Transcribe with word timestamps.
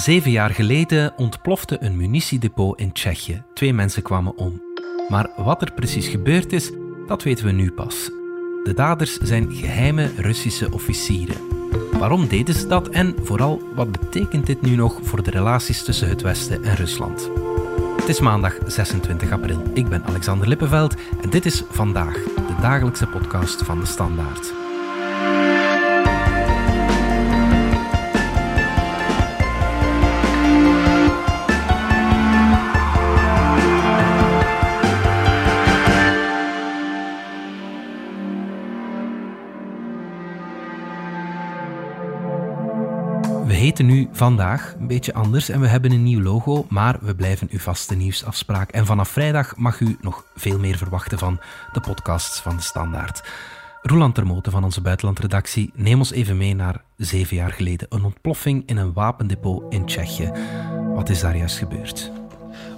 Zeven 0.00 0.30
jaar 0.30 0.50
geleden 0.50 1.12
ontplofte 1.16 1.76
een 1.80 1.96
munitiedepot 1.96 2.78
in 2.78 2.92
Tsjechië. 2.92 3.42
Twee 3.54 3.72
mensen 3.72 4.02
kwamen 4.02 4.36
om. 4.36 4.62
Maar 5.08 5.30
wat 5.36 5.62
er 5.62 5.72
precies 5.72 6.08
gebeurd 6.08 6.52
is, 6.52 6.70
dat 7.06 7.22
weten 7.22 7.44
we 7.44 7.52
nu 7.52 7.70
pas. 7.72 8.10
De 8.64 8.72
daders 8.74 9.16
zijn 9.16 9.52
geheime 9.52 10.10
Russische 10.16 10.72
officieren. 10.72 11.36
Waarom 11.92 12.28
deden 12.28 12.54
ze 12.54 12.66
dat 12.66 12.88
en 12.88 13.14
vooral 13.22 13.62
wat 13.74 13.92
betekent 13.92 14.46
dit 14.46 14.62
nu 14.62 14.76
nog 14.76 14.98
voor 15.02 15.22
de 15.22 15.30
relaties 15.30 15.84
tussen 15.84 16.08
het 16.08 16.22
Westen 16.22 16.64
en 16.64 16.74
Rusland? 16.74 17.30
Het 17.96 18.08
is 18.08 18.20
maandag 18.20 18.58
26 18.66 19.30
april. 19.30 19.62
Ik 19.74 19.88
ben 19.88 20.04
Alexander 20.04 20.48
Lippenveld 20.48 20.94
en 21.22 21.30
dit 21.30 21.46
is 21.46 21.62
vandaag 21.70 22.14
de 22.24 22.56
dagelijkse 22.60 23.06
podcast 23.06 23.62
van 23.62 23.80
de 23.80 23.86
Standaard. 23.86 24.59
Nu 43.82 44.08
vandaag 44.12 44.74
een 44.78 44.86
beetje 44.86 45.14
anders 45.14 45.48
en 45.48 45.60
we 45.60 45.66
hebben 45.66 45.92
een 45.92 46.02
nieuw 46.02 46.22
logo, 46.22 46.66
maar 46.68 46.98
we 47.00 47.14
blijven 47.14 47.48
uw 47.50 47.58
vaste 47.58 47.94
nieuwsafspraak. 47.94 48.70
En 48.70 48.86
vanaf 48.86 49.08
vrijdag 49.08 49.56
mag 49.56 49.80
u 49.80 49.96
nog 50.00 50.24
veel 50.34 50.58
meer 50.58 50.76
verwachten 50.76 51.18
van 51.18 51.40
de 51.72 51.80
podcasts 51.80 52.40
van 52.40 52.56
de 52.56 52.62
Standaard. 52.62 53.22
Roland 53.82 54.14
Termoten 54.14 54.52
van 54.52 54.64
onze 54.64 54.80
buitenlandredactie, 54.80 55.70
neem 55.74 55.98
ons 55.98 56.10
even 56.10 56.36
mee 56.36 56.54
naar 56.54 56.82
zeven 56.96 57.36
jaar 57.36 57.52
geleden. 57.52 57.86
Een 57.90 58.04
ontploffing 58.04 58.62
in 58.66 58.76
een 58.76 58.92
wapendepot 58.92 59.72
in 59.72 59.86
Tsjechië. 59.86 60.32
Wat 60.94 61.08
is 61.08 61.20
daar 61.20 61.36
juist 61.36 61.58
gebeurd? 61.58 62.19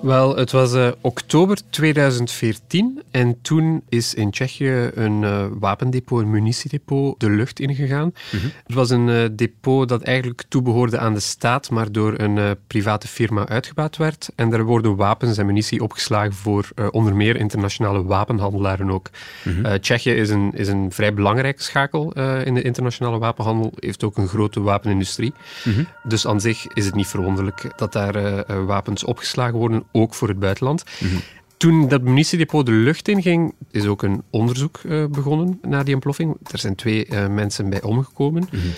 Wel, 0.02 0.36
het 0.36 0.50
was 0.50 0.74
uh, 0.74 0.88
oktober 1.00 1.58
2014 1.70 3.02
en 3.10 3.38
toen 3.42 3.82
is 3.88 4.14
in 4.14 4.30
Tsjechië 4.30 4.90
een 4.94 5.22
uh, 5.22 5.46
wapendepot, 5.50 6.20
een 6.20 6.30
munitiedepot, 6.30 7.20
de 7.20 7.30
lucht 7.30 7.60
ingegaan. 7.60 8.12
Mm 8.32 8.40
Het 8.64 8.74
was 8.74 8.90
een 8.90 9.08
uh, 9.08 9.24
depot 9.32 9.88
dat 9.88 10.02
eigenlijk 10.02 10.44
toebehoorde 10.48 10.98
aan 10.98 11.14
de 11.14 11.20
staat, 11.20 11.70
maar 11.70 11.92
door 11.92 12.18
een 12.18 12.56
private 12.66 13.08
firma 13.08 13.48
uitgebaat 13.48 13.96
werd. 13.96 14.30
En 14.36 14.50
daar 14.50 14.64
worden 14.64 14.96
wapens 14.96 15.38
en 15.38 15.46
munitie 15.46 15.82
opgeslagen 15.82 16.32
voor 16.32 16.68
onder 16.90 17.16
meer 17.16 17.36
internationale 17.36 18.04
wapenhandelaren 18.04 18.90
ook. 18.90 19.10
Mm 19.44 19.64
-hmm. 19.64 19.80
Tsjechië 19.80 20.10
is 20.10 20.30
een, 20.30 20.52
is 20.54 20.68
een 20.68 20.92
vrij 20.92 21.14
belangrijke 21.14 21.62
schakel 21.62 22.12
in 22.44 22.54
de 22.54 22.62
internationale 22.62 23.18
wapenhandel, 23.18 23.72
heeft 23.78 24.04
ook 24.04 24.16
een 24.16 24.28
grote 24.28 24.60
wapenindustrie. 24.60 25.32
Mm 25.64 25.72
-hmm. 25.72 25.86
Dus 26.02 26.26
aan 26.26 26.40
zich 26.40 26.66
is 26.66 26.84
het 26.84 26.94
niet 26.94 27.06
verwonderlijk 27.06 27.72
dat 27.76 27.92
daar 27.92 28.44
wapens 28.66 29.04
opgeslagen 29.04 29.58
worden 29.58 29.84
ook 29.92 30.14
voor 30.14 30.28
het 30.28 30.38
buitenland. 30.38 30.84
Mm 31.00 31.08
-hmm. 31.08 31.20
Toen 31.56 31.88
dat 31.88 32.02
munitiedepot 32.02 32.66
de 32.66 32.72
lucht 32.72 33.08
inging, 33.08 33.54
is 33.70 33.86
ook 33.86 34.02
een 34.02 34.22
onderzoek 34.30 34.80
uh, 34.84 35.06
begonnen 35.06 35.58
naar 35.62 35.84
die 35.84 35.94
ontploffing. 35.94 36.36
Er 36.50 36.58
zijn 36.58 36.74
twee 36.74 37.06
uh, 37.06 37.26
mensen 37.26 37.70
bij 37.70 37.82
omgekomen. 37.82 38.48
Mm 38.50 38.60
-hmm. 38.60 38.72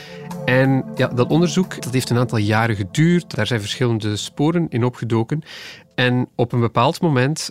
En 0.45 0.85
ja, 0.95 1.09
dat 1.09 1.31
onderzoek 1.31 1.83
dat 1.83 1.93
heeft 1.93 2.11
een 2.11 2.17
aantal 2.17 2.39
jaren 2.39 2.77
geduurd. 2.77 3.35
Daar 3.37 3.47
zijn 3.47 3.61
verschillende 3.61 4.17
sporen 4.17 4.67
in 4.69 4.85
opgedoken. 4.85 5.43
En 5.95 6.29
op 6.35 6.53
een 6.53 6.61
bepaald 6.61 7.01
moment 7.01 7.51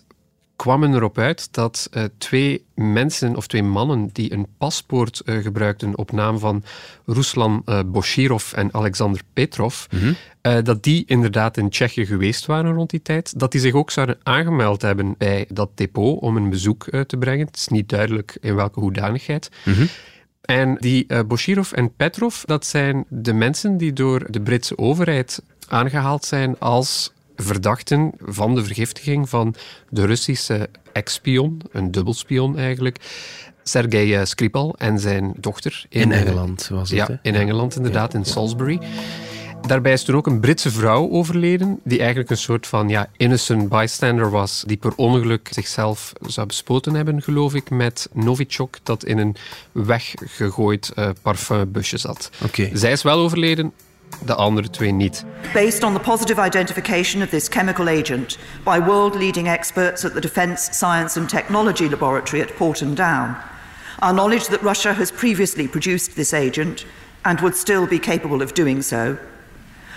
kwamen 0.56 0.94
erop 0.94 1.18
uit 1.18 1.54
dat 1.54 1.90
uh, 1.92 2.04
twee 2.18 2.66
mensen 2.76 3.36
of 3.36 3.48
twee 3.48 3.64
mannen 3.64 4.10
die 4.12 4.34
een 4.34 4.48
paspoort 4.58 5.22
uh, 5.26 5.44
gebruikten 5.44 5.98
op 5.98 6.12
naam 6.12 6.40
van 6.40 6.64
Ruslan 7.06 7.62
uh, 7.66 7.80
Boshirov 7.86 8.54
en 8.54 8.74
Alexander 8.74 9.22
Petrov, 9.34 9.86
mm 9.90 10.00
-hmm. 10.00 10.64
dat 10.64 10.84
die 10.84 11.04
inderdaad 11.08 11.58
in 11.58 11.70
Tsjechië 11.70 12.06
geweest 12.06 12.46
waren 12.46 12.74
rond 12.74 12.90
die 12.90 13.02
tijd, 13.02 13.40
dat 13.40 13.52
die 13.52 13.62
zich 13.62 13.74
ook 13.74 13.92
zouden 13.92 14.18
aangemeld 14.24 14.82
hebben 14.82 15.16
bij 15.18 15.46
dat 15.50 15.70
depot 15.76 16.22
om 16.22 16.38
een 16.38 16.50
bezoek 16.50 16.90
te 17.08 17.18
brengen. 17.18 17.46
Het 17.46 17.56
is 17.56 17.68
niet 17.68 17.90
duidelijk 17.90 18.38
in 18.42 18.56
welke 18.56 18.80
hoedanigheid. 18.80 19.50
Mm 19.66 19.74
-hmm. 19.74 19.88
En 20.42 20.76
die 20.80 21.24
Boshirov 21.24 21.72
en 21.72 21.96
Petrov, 21.96 22.44
dat 22.44 22.66
zijn 22.66 23.06
de 23.10 23.34
mensen 23.34 23.78
die 23.78 23.94
door 23.94 24.32
de 24.32 24.42
Britse 24.42 24.78
overheid 24.78 25.42
aangehaald 25.68 26.26
zijn 26.26 26.60
als 26.60 27.14
verdachten 27.36 28.12
van 28.20 28.56
de 28.56 28.64
vergiftiging 28.64 29.30
van 29.30 29.56
de 29.90 30.06
Russische 30.06 30.70
ex-spion, 30.92 31.62
een 31.72 31.92
dubbelspion 31.92 32.58
eigenlijk, 32.58 32.98
Sergei 33.64 34.26
Skripal 34.26 34.76
en 34.78 35.00
zijn 35.00 35.34
dochter. 35.38 35.86
In, 35.90 36.02
in 36.02 36.12
Engeland 36.12 36.68
was 36.72 36.90
het, 36.90 37.08
Ja, 37.08 37.20
in 37.22 37.36
Engeland 37.36 37.76
inderdaad, 37.76 38.12
ja. 38.12 38.20
in 38.20 38.26
Salisbury. 38.26 38.80
Daarbij 39.68 39.94
is 39.94 40.04
toen 40.04 40.16
ook 40.16 40.28
een 40.28 40.40
Britse 40.40 40.72
vrouw 40.72 41.10
overleden, 41.10 41.80
die 41.84 42.00
eigenlijk 42.00 42.30
een 42.30 42.38
soort 42.38 42.68
van 42.68 42.90
ja, 42.90 43.10
innocent 43.18 43.70
bystander 43.70 44.30
was, 44.30 44.64
die 44.68 44.78
per 44.78 44.94
ongeluk 44.96 45.50
zichzelf 45.52 46.14
zou 46.28 46.48
bespoten 46.48 46.94
hebben, 46.94 47.22
geloof 47.22 47.54
ik, 47.54 47.70
met 47.70 48.10
Novichok, 48.14 48.78
dat 48.84 49.04
in 49.04 49.18
een 49.18 49.36
weggegooid 49.72 50.92
uh, 50.96 51.10
parfumbusje 51.22 51.98
zat. 51.98 52.30
Okay. 52.46 52.72
Zij 52.74 52.92
is 52.92 53.02
wel 53.02 53.20
overleden, 53.20 53.74
de 54.26 54.36
andere 54.36 54.70
twee 54.70 54.92
niet. 54.92 55.26
Based 55.54 55.84
on 55.84 55.94
the 55.94 56.00
positive 56.00 56.46
identification 56.46 57.22
of 57.22 57.30
this 57.30 57.50
chemical 57.50 57.88
agent 57.88 58.38
by 58.64 58.80
world-leading 58.80 59.48
experts 59.48 60.06
at 60.06 60.14
the 60.14 60.22
Defence 60.22 60.70
Science 60.78 61.20
and 61.20 61.30
Technology 61.30 61.90
Laboratory 61.90 62.42
at 62.42 62.56
Porton 62.56 62.96
Down, 62.96 63.36
our 64.00 64.14
knowledge 64.14 64.48
that 64.48 64.62
Russia 64.64 64.94
has 64.94 65.12
previously 65.12 65.68
produced 65.68 66.16
this 66.16 66.34
agent 66.34 66.86
and 67.24 67.40
would 67.40 67.56
still 67.56 67.88
be 67.88 68.00
capable 68.00 68.42
of 68.42 68.54
doing 68.54 68.82
so, 68.82 69.18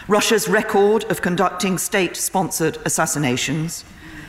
Russia's 0.08 0.48
record 0.48 1.04
of 1.10 1.20
conducting 1.20 1.78
state-sponsored 1.78 2.78
assassinations, 2.84 3.84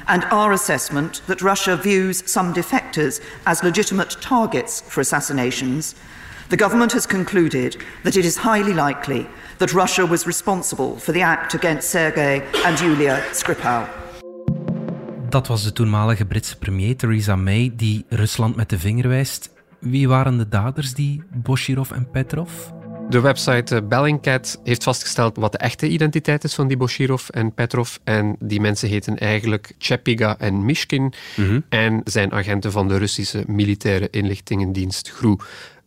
and 0.07 0.23
our 0.31 0.53
assessment 0.53 1.21
that 1.27 1.41
Russia 1.41 1.75
views 1.75 2.23
some 2.31 2.53
defectors 2.53 3.21
as 3.45 3.63
legitimate 3.63 4.17
targets 4.21 4.81
for 4.81 5.01
assassinations, 5.01 5.95
the 6.49 6.57
government 6.57 6.91
has 6.91 7.05
concluded 7.05 7.77
that 8.03 8.15
it 8.15 8.25
is 8.25 8.37
highly 8.37 8.73
likely 8.73 9.27
that 9.57 9.71
Russia 9.71 10.07
was 10.07 10.25
responsible 10.25 10.95
for 10.99 11.13
the 11.13 11.21
act 11.21 11.53
against 11.53 11.89
Sergei 11.89 12.41
and 12.65 12.79
Yulia 12.79 13.21
Skripal. 13.31 13.87
Dat 15.29 15.47
was 15.47 15.63
de 15.63 15.71
toenmalige 15.71 16.25
Britse 16.25 16.57
premier 16.57 16.95
Theresa 16.95 17.35
May 17.35 17.71
die 17.75 18.05
Rusland 18.09 18.55
met 18.55 18.69
de 18.69 18.79
vinger 18.79 19.07
wijst. 19.07 19.49
Wie 19.79 20.07
waren 20.07 20.37
de 20.37 20.47
daders, 20.47 20.93
die 20.93 21.23
Boshirov 21.33 21.91
en 21.91 22.09
Petrov? 22.11 22.51
De 23.09 23.19
website 23.19 23.83
Bellingcat 23.83 24.59
heeft 24.63 24.83
vastgesteld 24.83 25.37
wat 25.37 25.51
de 25.51 25.57
echte 25.57 25.87
identiteit 25.87 26.43
is 26.43 26.55
van 26.55 26.67
die 26.67 26.77
Boshirov 26.77 27.29
en 27.29 27.53
Petrov. 27.53 27.95
En 28.03 28.35
die 28.39 28.61
mensen 28.61 28.89
heten 28.89 29.17
eigenlijk 29.17 29.73
Chepiga 29.77 30.37
en 30.37 30.65
Mishkin 30.65 31.13
mm 31.35 31.45
-hmm. 31.45 31.63
en 31.69 32.01
zijn 32.03 32.31
agenten 32.31 32.71
van 32.71 32.87
de 32.87 32.97
Russische 32.97 33.43
militaire 33.47 34.09
inlichtingendienst 34.09 35.09
GRU. 35.09 35.35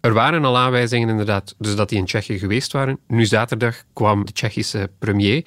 Er 0.01 0.13
waren 0.13 0.45
al 0.45 0.59
aanwijzingen 0.59 1.09
inderdaad, 1.09 1.55
dus 1.59 1.77
dat 1.77 1.89
die 1.89 1.99
in 1.99 2.05
Tsjechië 2.05 2.39
geweest 2.39 2.73
waren. 2.73 2.99
Nu 3.07 3.27
zaterdag 3.27 3.85
kwam 3.93 4.25
de 4.25 4.33
Tsjechische 4.33 4.91
premier 4.99 5.45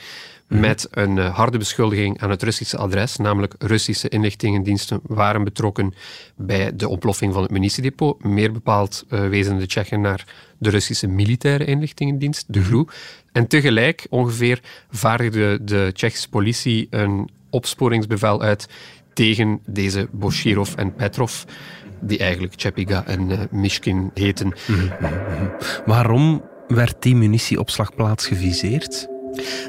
mm-hmm. 0.47 0.67
met 0.67 0.87
een 0.91 1.17
uh, 1.17 1.35
harde 1.35 1.57
beschuldiging 1.57 2.21
aan 2.21 2.29
het 2.29 2.43
Russische 2.43 2.77
adres, 2.77 3.17
namelijk 3.17 3.55
Russische 3.57 4.09
inlichtingendiensten 4.09 4.99
waren 5.03 5.43
betrokken 5.43 5.93
bij 6.35 6.75
de 6.75 6.87
ontploffing 6.87 7.33
van 7.33 7.41
het 7.41 7.51
munitiedepot. 7.51 8.23
Meer 8.23 8.51
bepaald 8.51 9.05
uh, 9.09 9.27
wezen 9.27 9.57
de 9.57 9.65
Tsjechen 9.65 10.01
naar 10.01 10.25
de 10.57 10.69
Russische 10.69 11.07
militaire 11.07 11.65
inlichtingendienst, 11.65 12.45
de 12.47 12.63
GRU. 12.63 12.85
En 13.31 13.47
tegelijk 13.47 14.05
ongeveer 14.09 14.59
vaardigde 14.91 15.59
de 15.63 15.89
Tsjechische 15.93 16.29
politie 16.29 16.87
een 16.89 17.29
opsporingsbevel 17.49 18.41
uit 18.41 18.67
tegen 19.13 19.59
deze 19.65 20.07
Boshirov 20.11 20.73
en 20.73 20.93
Petrov 20.93 21.43
die 22.03 22.17
eigenlijk 22.17 22.53
Chepiga 22.57 23.03
en 23.05 23.29
uh, 23.29 23.39
Mishkin 23.51 24.11
heten. 24.13 24.53
Mm-hmm. 24.67 25.51
Waarom 25.85 26.41
werd 26.67 26.95
die 26.99 27.15
munitieopslagplaats 27.15 28.27
geviseerd? 28.27 29.07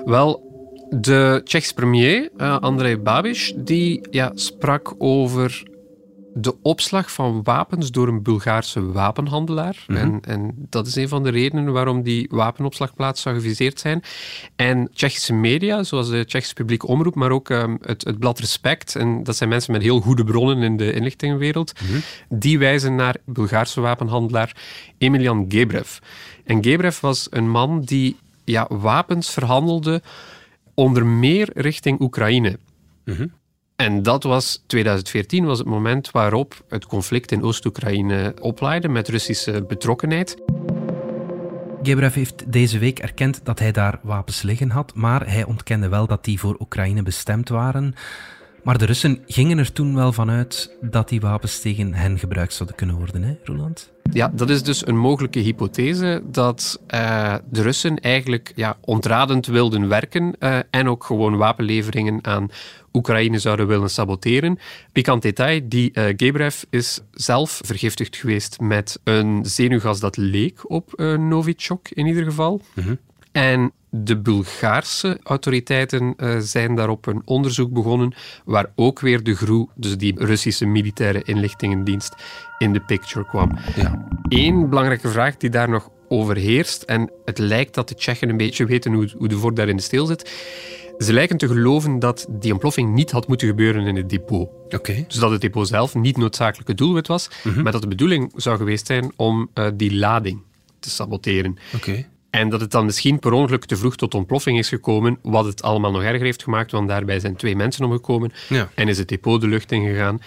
Wel, 0.05 0.43
de 0.91 1.41
Tsjechische 1.45 1.75
premier, 1.75 2.31
uh, 2.37 2.59
Andrej 2.59 3.03
Babiš, 3.03 3.53
die 3.57 4.01
ja, 4.11 4.33
sprak 4.35 4.95
over 4.99 5.63
de 6.37 6.63
opslag 6.63 7.13
van 7.13 7.43
wapens 7.43 7.91
door 7.91 8.09
een 8.09 8.23
Bulgaarse 8.23 8.93
wapenhandelaar. 8.93 9.85
Mm-hmm. 9.87 10.05
en, 10.13 10.21
en, 10.21 10.55
dat 10.69 10.87
is 10.87 10.95
een 10.95 11.09
van 11.09 11.23
de 11.23 11.31
redenen 11.31 11.73
waarom 11.73 12.03
die 12.03 12.29
wapenopslagplaats 12.31 13.23
zou 13.23 13.35
geviseerd 13.35 13.81
zijn. 13.81 14.03
En 14.57 14.91
Tsjechische 14.95 15.33
media, 15.33 15.83
zoals 15.83 16.09
de 16.09 16.25
Tsjechische 16.25 16.55
publieke 16.55 16.87
omroep, 16.87 17.15
maar 17.15 17.31
ook 17.31 17.49
um, 17.49 17.79
het, 17.81 18.05
het, 18.05 18.19
blad 18.19 18.39
Respect, 18.39 18.97
en 18.97 19.23
dat 19.23 19.37
zijn 19.37 19.49
mensen 19.49 19.73
met 19.73 19.83
heel 19.83 20.01
goede 20.01 20.25
bronnen 20.25 20.63
in 20.63 20.77
de 20.77 20.93
inlichtingenwereld, 20.93 21.73
mm-hmm. 21.83 22.01
die 22.29 22.59
wijzen 22.59 22.95
naar 22.95 23.17
Bulgaarse 23.25 23.81
wapenhandelaar 23.81 24.57
Emilian 24.99 25.45
Gebrev. 25.49 25.99
En 26.45 26.65
Gebrev 26.65 27.01
was 27.01 27.27
een 27.31 27.51
man 27.51 27.81
die 27.81 28.17
ja, 28.45 28.67
wapens 28.69 29.31
verhandelde 29.31 30.03
onder 30.75 31.07
meer 31.07 31.51
richting 31.55 32.01
Oekraïne. 32.01 32.59
Mm-hmm. 33.05 33.33
En 33.77 34.03
dat 34.03 34.23
was 34.23 34.63
2014, 34.67 35.45
was 35.45 35.59
het 35.59 35.67
moment 35.67 36.11
waarop 36.11 36.65
het 36.69 36.87
conflict 36.87 37.33
in 37.33 37.43
Oost-Oekraïne 37.43 38.35
oplaaide 38.41 38.89
met 38.89 39.09
Russische 39.09 39.65
betrokkenheid. 39.69 40.37
Gebrev 41.83 42.15
heeft 42.15 42.53
deze 42.53 42.79
week 42.79 42.99
erkend 42.99 43.41
dat 43.45 43.59
hij 43.59 43.73
daar 43.73 43.99
wapens 44.03 44.43
liggen 44.43 44.71
had, 44.71 44.95
maar 44.95 45.29
hij 45.31 45.45
ontkende 45.45 45.89
wel 45.89 46.07
dat 46.07 46.25
die 46.25 46.41
voor 46.41 46.57
Oekraïne 46.61 47.03
bestemd 47.03 47.49
waren. 47.49 47.95
Maar 48.65 48.79
de 48.79 48.85
Russen 48.85 49.23
gingen 49.27 49.59
er 49.59 49.73
toen 49.73 49.95
wel 49.95 50.13
vanuit 50.13 50.77
dat 50.81 51.09
die 51.09 51.21
wapens 51.21 51.61
tegen 51.61 51.95
hen 51.95 52.19
gebruikt 52.19 52.53
zouden 52.53 52.77
kunnen 52.77 52.97
worden, 52.97 53.23
hè, 53.23 53.37
Roland? 53.45 53.93
Ja, 54.13 54.33
dat 54.35 54.51
is 54.51 54.63
dus 54.63 54.87
een 54.87 54.97
mogelijke 54.97 55.39
hypothese 55.39 56.23
dat 56.25 56.81
uh, 56.95 57.35
de 57.51 57.63
Russen 57.63 58.01
eigenlijk 58.01 58.53
ja, 58.57 58.77
ontradend 58.81 59.47
wilden 59.47 59.89
werken 59.89 60.35
uh, 60.39 60.59
en 60.71 60.89
ook 60.89 61.05
gewoon 61.05 61.37
wapenleveringen 61.37 62.25
aan 62.25 62.49
Oekraïne 62.93 63.39
zouden 63.39 63.67
willen 63.67 63.91
saboteren. 63.91 64.59
Pikant 64.93 65.23
detail, 65.23 65.61
die 65.65 65.91
uh, 65.93 66.05
Gebrev 66.17 66.63
is 66.71 67.01
zelf 67.11 67.61
vergiftigd 67.65 68.17
geweest 68.17 68.61
met 68.61 69.01
een 69.05 69.45
zenuwgas 69.45 70.01
dat 70.01 70.17
leek 70.17 70.71
op 70.71 70.93
uh, 70.97 71.19
Novichok 71.19 71.89
in 71.89 72.07
ieder 72.07 72.25
geval. 72.25 72.61
Mm 72.75 72.85
-hmm. 72.85 72.99
En 73.35 73.73
de 73.91 74.19
Bulgaarse 74.19 75.21
autoriteiten 75.23 76.15
uh, 76.17 76.39
zijn 76.39 76.75
daarop 76.75 77.07
een 77.07 77.23
onderzoek 77.25 77.73
begonnen, 77.73 78.15
waar 78.45 78.67
ook 78.75 79.01
weer 79.01 79.23
de 79.23 79.35
GRU, 79.35 79.67
dus 79.75 79.97
die 79.97 80.25
Russische 80.25 80.67
militaire 80.67 81.23
inlichtingendienst, 81.23 82.15
in 82.59 82.73
de 82.73 82.81
picture 82.81 83.27
kwam. 83.27 83.59
Ja. 83.77 84.09
Eén 84.29 84.69
belangrijke 84.69 85.09
vraag 85.09 85.37
die 85.37 85.51
daar 85.51 85.69
nog 85.69 85.91
overheerst, 86.09 86.83
en 86.83 87.11
het 87.25 87.39
lijkt 87.39 87.75
dat 87.75 87.89
de 87.89 87.95
Tsjechen 87.95 88.29
een 88.29 88.37
beetje 88.37 88.67
weten 88.67 88.93
hoe, 88.93 89.15
hoe 89.19 89.29
de 89.29 89.39
vork 89.39 89.57
daar 89.57 89.69
in 89.69 89.77
de 89.77 89.83
steel 89.83 90.07
zit. 90.07 90.33
Ze 90.99 91.13
lijken 91.13 91.37
te 91.37 91.47
geloven 91.47 91.99
dat 91.99 92.27
die 92.31 92.53
ontploffing 92.53 92.95
niet 92.95 93.11
had 93.11 93.29
moeten 93.29 93.49
gebeuren 93.49 93.87
in 93.87 93.97
het 93.97 94.09
depot. 94.09 94.49
Okay. 94.69 95.05
Dus 95.09 95.17
dat 95.17 95.31
het 95.31 95.41
depot 95.41 95.69
zelf 95.69 95.95
niet 95.95 96.17
noodzakelijk 96.17 96.69
het 96.69 96.79
doelwit 96.79 97.07
was, 97.07 97.29
mm 97.43 97.53
-hmm. 97.53 97.63
maar 97.63 97.73
dat 97.73 97.83
de 97.83 97.89
bedoeling 97.89 98.33
zou 98.37 98.57
geweest 98.57 98.87
zijn 98.87 99.13
om 99.17 99.51
uh, 99.55 99.67
die 99.75 99.95
lading 99.95 100.41
te 100.79 100.91
saboteren. 100.91 101.59
Okay. 101.75 102.09
En 102.35 102.49
dat 102.49 102.61
het 102.61 102.71
dan 102.71 102.85
misschien 102.85 103.19
per 103.19 103.33
ongeluk 103.33 103.65
te 103.65 103.77
vroeg 103.77 103.97
tot 103.97 104.15
ontploffing 104.15 104.59
is 104.59 104.69
gekomen, 104.69 105.19
wat 105.23 105.45
het 105.45 105.63
allemaal 105.63 105.91
nog 105.91 106.03
erger 106.03 106.25
heeft 106.25 106.43
gemaakt, 106.43 106.71
want 106.71 106.89
daarbij 106.89 107.21
zijn 107.21 107.37
twee 107.37 107.57
mensen 107.57 107.85
omgekomen 107.85 108.33
ja. 108.49 108.69
en 108.75 108.89
is 108.89 108.99
het 108.99 109.09
depot 109.09 109.41
de 109.41 109.49
lucht 109.49 109.73
ingegaan. 109.73 110.21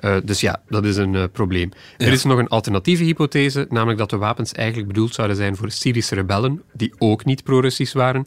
Uh, 0.00 0.16
dus 0.24 0.40
ja, 0.40 0.62
dat 0.68 0.84
is 0.84 0.96
een 0.96 1.14
uh, 1.14 1.24
probleem. 1.32 1.70
Ja. 1.96 2.06
Er 2.06 2.12
is 2.12 2.24
nog 2.24 2.38
een 2.38 2.48
alternatieve 2.48 3.04
hypothese, 3.04 3.66
namelijk 3.68 3.98
dat 3.98 4.10
de 4.10 4.16
wapens 4.16 4.52
eigenlijk 4.52 4.88
bedoeld 4.88 5.14
zouden 5.14 5.36
zijn 5.36 5.56
voor 5.56 5.70
Syrische 5.70 6.14
rebellen, 6.14 6.62
die 6.72 6.92
ook 6.98 7.24
niet 7.24 7.42
pro-Russisch 7.42 7.94
waren. 7.94 8.22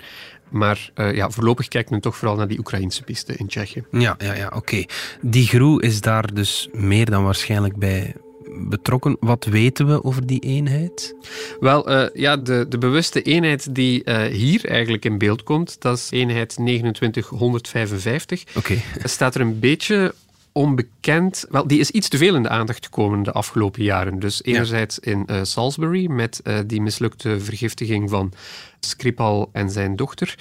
Maar 0.49 0.89
uh, 0.95 1.15
ja, 1.15 1.29
voorlopig 1.29 1.67
kijkt 1.67 1.89
men 1.89 2.01
toch 2.01 2.17
vooral 2.17 2.37
naar 2.37 2.47
die 2.47 2.59
Oekraïnse 2.59 3.03
piste 3.03 3.35
in 3.35 3.47
Tsjechië. 3.47 3.83
Ja, 3.91 4.15
ja, 4.17 4.33
ja 4.33 4.45
oké. 4.45 4.57
Okay. 4.57 4.89
Die 5.21 5.47
GRU 5.47 5.79
is 5.79 6.01
daar 6.01 6.33
dus 6.33 6.69
meer 6.73 7.09
dan 7.09 7.23
waarschijnlijk 7.23 7.75
bij 7.75 8.15
betrokken. 8.57 9.17
Wat 9.19 9.45
weten 9.45 9.87
we 9.87 10.03
over 10.03 10.25
die 10.25 10.39
eenheid? 10.39 11.15
Wel, 11.59 11.91
uh, 11.91 12.05
ja, 12.13 12.37
de, 12.37 12.65
de 12.69 12.77
bewuste 12.77 13.21
eenheid 13.21 13.75
die 13.75 14.01
uh, 14.05 14.23
hier 14.23 14.65
eigenlijk 14.65 15.05
in 15.05 15.17
beeld 15.17 15.43
komt, 15.43 15.81
dat 15.81 15.97
is 15.97 16.07
eenheid 16.11 16.49
2955. 16.49 18.43
Oké. 18.47 18.57
Okay. 18.57 18.83
Staat 19.03 19.35
er 19.35 19.41
een 19.41 19.59
beetje 19.59 20.13
onbekend. 20.55 21.45
Wel, 21.49 21.67
die 21.67 21.79
is 21.79 21.91
iets 21.91 22.09
te 22.09 22.17
veel 22.17 22.35
in 22.35 22.43
de 22.43 22.49
aandacht 22.49 22.85
gekomen 22.85 23.23
de 23.23 23.31
afgelopen 23.31 23.83
jaren. 23.83 24.19
Dus 24.19 24.43
enerzijds 24.43 24.97
ja. 25.01 25.11
in 25.11 25.23
uh, 25.27 25.43
Salisbury 25.43 26.07
met 26.09 26.41
uh, 26.43 26.59
die 26.67 26.81
mislukte 26.81 27.39
vergiftiging 27.39 28.09
van 28.09 28.31
Skripal 28.79 29.49
en 29.51 29.69
zijn 29.69 29.95
dochter. 29.95 30.35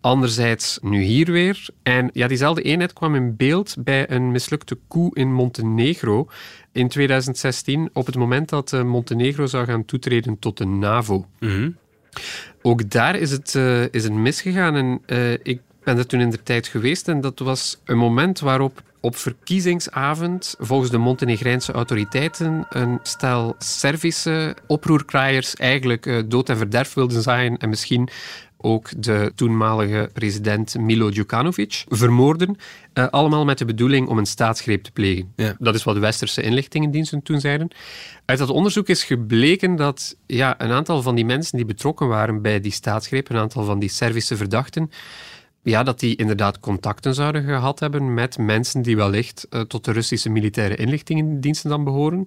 Anderzijds 0.00 0.78
nu 0.82 1.02
hier 1.02 1.32
weer. 1.32 1.66
En 1.82 2.10
ja, 2.12 2.26
diezelfde 2.28 2.62
eenheid 2.62 2.92
kwam 2.92 3.14
in 3.14 3.36
beeld 3.36 3.76
bij 3.78 4.10
een 4.10 4.32
mislukte 4.32 4.78
coup 4.88 5.16
in 5.16 5.32
Montenegro 5.32 6.28
in 6.72 6.88
2016, 6.88 7.90
op 7.92 8.06
het 8.06 8.16
moment 8.16 8.48
dat 8.48 8.72
uh, 8.72 8.82
Montenegro 8.82 9.46
zou 9.46 9.66
gaan 9.66 9.84
toetreden 9.84 10.38
tot 10.38 10.58
de 10.58 10.66
NAVO. 10.66 11.26
Mm 11.40 11.48
-hmm. 11.48 11.76
Ook 12.62 12.90
daar 12.90 13.16
is 13.16 13.30
het, 13.30 13.54
is 13.90 14.04
het 14.04 14.12
misgegaan. 14.12 14.74
En 14.74 15.00
ik 15.42 15.60
ben 15.84 15.98
er 15.98 16.06
toen 16.06 16.20
in 16.20 16.30
de 16.30 16.42
tijd 16.42 16.66
geweest 16.66 17.08
en 17.08 17.20
dat 17.20 17.38
was 17.38 17.80
een 17.84 17.98
moment 17.98 18.40
waarop 18.40 18.82
op 19.04 19.16
verkiezingsavond 19.16 20.54
volgens 20.58 20.90
de 20.90 20.98
Montenegrijnse 20.98 21.72
autoriteiten 21.72 22.66
een 22.68 22.98
stel 23.02 23.54
Servische 23.58 24.56
oproerkraaiers 24.66 25.54
eigenlijk 25.54 26.06
uh, 26.06 26.22
dood 26.26 26.48
en 26.48 26.56
verderf 26.56 26.94
wilden 26.94 27.22
zaaien 27.22 27.56
en 27.56 27.68
misschien 27.68 28.08
ook 28.56 29.02
de 29.02 29.32
toenmalige 29.34 30.10
president 30.12 30.78
Milo 30.78 31.10
Djukanovic 31.10 31.84
vermoorden. 31.88 32.56
Uh, 32.94 33.08
allemaal 33.08 33.44
met 33.44 33.58
de 33.58 33.64
bedoeling 33.64 34.08
om 34.08 34.18
een 34.18 34.26
staatsgreep 34.26 34.82
te 34.82 34.92
plegen. 34.92 35.32
Ja. 35.36 35.56
Dat 35.58 35.74
is 35.74 35.84
wat 35.84 35.94
de 35.94 36.00
westerse 36.00 36.42
inlichtingendiensten 36.42 37.22
toen 37.22 37.40
zeiden. 37.40 37.68
Uit 38.24 38.38
dat 38.38 38.50
onderzoek 38.50 38.88
is 38.88 39.04
gebleken 39.04 39.76
dat 39.76 40.16
ja, 40.26 40.60
een 40.60 40.70
aantal 40.70 41.02
van 41.02 41.14
die 41.14 41.24
mensen 41.24 41.56
die 41.56 41.66
betrokken 41.66 42.08
waren 42.08 42.42
bij 42.42 42.60
die 42.60 42.72
staatsgreep, 42.72 43.30
een 43.30 43.36
aantal 43.36 43.64
van 43.64 43.78
die 43.78 43.88
Servische 43.88 44.36
verdachten, 44.36 44.90
ja, 45.64 45.82
dat 45.82 46.00
die 46.00 46.16
inderdaad 46.16 46.60
contacten 46.60 47.14
zouden 47.14 47.44
gehad 47.44 47.80
hebben 47.80 48.14
met 48.14 48.38
mensen 48.38 48.82
die 48.82 48.96
wellicht 48.96 49.46
uh, 49.50 49.60
tot 49.60 49.84
de 49.84 49.92
Russische 49.92 50.30
militaire 50.30 50.76
inlichtingendiensten 50.76 51.70
dan 51.70 51.84
behoren. 51.84 52.24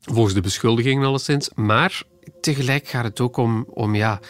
Volgens 0.00 0.34
de 0.34 0.40
beschuldigingen 0.40 1.06
alleszins. 1.06 1.50
Maar 1.54 2.02
tegelijk 2.40 2.88
gaat 2.88 3.04
het 3.04 3.20
ook 3.20 3.36
om, 3.36 3.66
om 3.68 3.94
ja, 3.94 4.20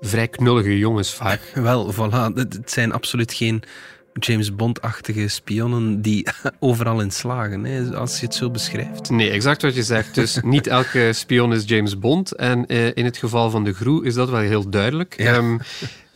vrij 0.00 0.28
knullige 0.28 0.78
jongens 0.78 1.14
vaak. 1.14 1.40
Wel, 1.54 1.92
voilà. 1.92 2.34
Het 2.34 2.70
zijn 2.70 2.92
absoluut 2.92 3.32
geen 3.32 3.62
James 4.12 4.54
Bond-achtige 4.54 5.28
spionnen 5.28 6.02
die 6.02 6.26
overal 6.60 7.00
in 7.00 7.10
slagen, 7.10 7.64
hè, 7.64 7.96
als 7.96 8.20
je 8.20 8.26
het 8.26 8.34
zo 8.34 8.50
beschrijft. 8.50 9.10
Nee, 9.10 9.30
exact 9.30 9.62
wat 9.62 9.74
je 9.74 9.82
zegt. 9.82 10.14
Dus 10.14 10.38
niet 10.42 10.66
elke 10.66 11.12
spion 11.12 11.52
is 11.52 11.64
James 11.66 11.98
Bond. 11.98 12.32
En 12.32 12.64
uh, 12.66 12.86
in 12.94 13.04
het 13.04 13.16
geval 13.16 13.50
van 13.50 13.64
de 13.64 13.72
Groe 13.72 14.04
is 14.04 14.14
dat 14.14 14.30
wel 14.30 14.40
heel 14.40 14.70
duidelijk. 14.70 15.14
Ja. 15.16 15.36
Um, 15.36 15.60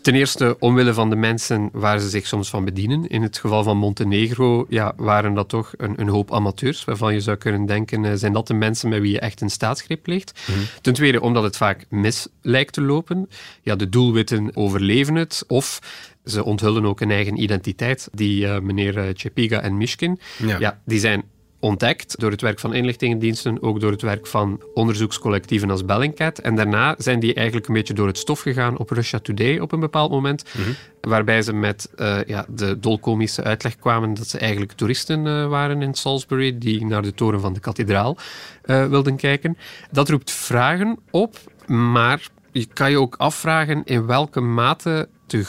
Ten 0.06 0.14
eerste 0.14 0.56
omwille 0.58 0.94
van 0.94 1.11
de 1.11 1.17
mensen 1.17 1.69
waar 1.73 1.99
ze 2.00 2.08
zich 2.08 2.26
soms 2.26 2.50
van 2.50 2.64
bedienen. 2.64 3.06
In 3.08 3.23
het 3.23 3.38
geval 3.38 3.62
van 3.62 3.76
Montenegro 3.76 4.67
ja, 4.69 4.93
waren 4.97 5.35
dat 5.35 5.49
toch 5.49 5.73
een, 5.76 6.00
een 6.00 6.08
hoop 6.08 6.32
amateurs, 6.32 6.85
waarvan 6.85 7.14
je 7.14 7.20
zou 7.20 7.37
kunnen 7.37 7.67
denken, 7.67 8.05
uh, 8.05 8.12
zijn 8.14 8.32
dat 8.32 8.47
de 8.47 8.55
mensen 8.55 8.88
met 8.88 9.00
wie 9.00 9.12
je 9.12 9.20
echt 9.20 9.41
een 9.41 9.50
staatsgreep 9.50 10.03
pleegt? 10.03 10.41
Mhm. 10.47 10.58
Ten 10.81 10.93
tweede 10.93 11.20
omdat 11.20 11.43
het 11.43 11.56
vaak 11.56 11.85
mis 11.88 12.29
lijkt 12.43 12.73
te 12.73 12.82
lopen. 12.82 13.29
Ja, 13.62 13.76
de 13.76 13.88
doelwitten 13.88 14.56
overleven 14.56 15.14
het, 15.14 15.44
of 15.47 15.79
ze 16.25 16.44
onthullen 16.44 16.85
ook 16.85 17.00
een 17.00 17.11
eigen 17.11 17.43
identiteit. 17.43 18.09
Die 18.12 18.44
uh, 18.44 18.59
meneer 18.59 19.12
Chepiga 19.14 19.61
en 19.61 19.76
Mishkin, 19.76 20.20
Ja. 20.38 20.59
ja, 20.59 20.81
die 20.85 20.99
zijn 20.99 21.25
ontdekt 21.67 22.21
door 22.21 22.31
het 22.31 22.41
werk 22.41 22.59
van 22.59 22.75
inlichtingendiensten, 22.75 23.63
ook 23.63 23.81
door 23.81 23.91
het 23.91 24.03
werk 24.03 24.27
van 24.27 24.61
onderzoekscollectieven 24.75 25.71
als 25.71 25.85
Bellingcat. 25.85 26.39
En 26.39 26.57
daarna 26.57 26.95
zijn 26.99 27.21
die 27.21 27.35
eigenlijk 27.35 27.69
een 27.69 27.75
beetje 27.75 27.95
door 27.95 28.07
het 28.07 28.19
stof 28.19 28.41
gegaan 28.41 28.79
op 28.79 28.91
Russia 28.91 29.19
Today 29.19 29.59
op 29.59 29.73
een 29.73 29.81
bepaald 29.81 30.11
moment, 30.11 30.45
Mhm. 30.59 30.71
waarbij 31.00 31.43
ze 31.43 31.52
met 31.52 31.90
uh, 31.97 32.25
ja, 32.26 32.47
de 32.49 32.79
dolkomische 32.81 33.43
uitleg 33.43 33.76
kwamen 33.76 34.14
dat 34.14 34.26
ze 34.26 34.38
eigenlijk 34.38 34.73
toeristen 34.73 35.26
uh, 35.26 35.47
waren 35.49 35.83
in 35.83 35.95
Salisbury, 35.95 36.59
die 36.59 36.87
naar 36.87 37.02
de 37.02 37.14
toren 37.14 37.40
van 37.40 37.52
de 37.52 37.61
kathedraal 37.61 38.17
uh, 38.64 38.87
wilden 38.87 39.17
kijken. 39.17 39.57
Dat 39.90 40.09
roept 40.09 40.31
vragen 40.31 40.99
op, 41.11 41.37
maar 41.67 42.29
je 42.52 42.67
kan 42.73 42.90
je 42.90 43.00
ook 43.00 43.14
afvragen 43.17 43.85
in 43.85 44.07
welke 44.07 44.40
mate 44.40 45.09
de 45.26 45.45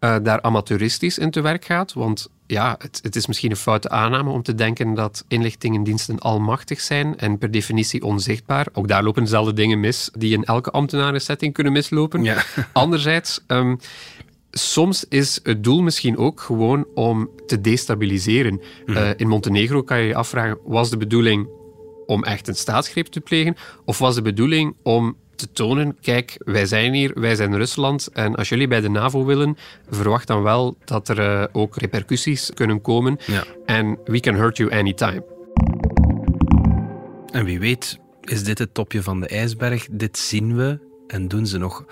uh, 0.00 0.16
daar 0.22 0.42
amateuristisch 0.42 1.18
in 1.18 1.30
te 1.30 1.40
werk 1.40 1.64
gaat. 1.64 1.92
Want 1.92 2.30
ja, 2.50 2.74
het, 2.78 3.00
het, 3.02 3.16
is 3.16 3.26
misschien 3.26 3.50
een 3.50 3.56
foute 3.56 3.88
aanname 3.88 4.30
om 4.30 4.42
te 4.42 4.54
denken 4.54 4.94
dat 4.94 5.24
inlichtingendiensten 5.28 6.18
almachtig 6.18 6.80
zijn 6.80 7.18
en 7.18 7.38
per 7.38 7.50
definitie 7.50 8.02
onzichtbaar. 8.02 8.66
Ook 8.72 8.88
daar 8.88 9.02
lopen 9.02 9.22
dezelfde 9.22 9.52
dingen 9.52 9.80
mis 9.80 10.10
die 10.18 10.32
in 10.32 10.44
elke 10.44 10.70
ambtenarensetting 10.70 11.52
kunnen 11.52 11.72
mislopen. 11.72 12.24
Ja. 12.24 12.42
Anderzijds, 12.72 13.40
um, 13.46 13.78
soms 14.50 15.04
is 15.08 15.40
het 15.42 15.64
doel 15.64 15.82
misschien 15.82 16.16
ook 16.16 16.40
gewoon 16.40 16.86
om 16.94 17.30
te 17.46 17.60
destabiliseren. 17.60 18.60
Mhm. 18.86 18.96
Uh, 18.96 19.10
in 19.16 19.28
Montenegro 19.28 19.82
kan 19.82 20.00
je 20.00 20.06
je 20.06 20.14
afvragen, 20.14 20.58
was 20.64 20.90
de 20.90 20.96
bedoeling 20.96 21.48
om 22.06 22.24
echt 22.24 22.48
een 22.48 22.54
staatsgreep 22.54 23.06
te 23.06 23.20
plegen? 23.20 23.56
Of 23.84 23.98
was 23.98 24.14
de 24.14 24.22
bedoeling 24.22 24.76
om 24.82 25.16
te 25.40 25.52
tonen, 25.52 25.96
kijk, 26.00 26.34
wij 26.44 26.66
zijn 26.66 26.92
hier, 26.92 27.12
wij 27.14 27.34
zijn 27.34 27.56
Rusland 27.56 28.08
en 28.12 28.34
als 28.34 28.48
jullie 28.48 28.68
bij 28.68 28.80
de 28.80 28.88
NAVO 28.88 29.24
willen, 29.24 29.56
verwacht 29.90 30.26
dan 30.26 30.42
wel 30.42 30.76
dat 30.84 31.08
er 31.08 31.18
uh, 31.18 31.44
ook 31.52 31.76
repercussies 31.76 32.50
kunnen 32.54 32.80
komen 32.80 33.18
Ja. 33.26 33.44
en 33.66 33.98
we 34.04 34.20
can 34.20 34.34
hurt 34.34 34.56
you 34.56 34.72
anytime. 34.72 35.24
En 37.32 37.44
wie 37.44 37.58
weet 37.60 37.98
is 38.20 38.44
dit 38.44 38.58
het 38.58 38.74
topje 38.74 39.02
van 39.02 39.20
de 39.20 39.28
ijsberg. 39.28 39.86
Dit 39.90 40.18
zien 40.18 40.56
we 40.56 40.78
en 41.06 41.28
doen 41.28 41.46
ze 41.46 41.58
nog 41.58 41.84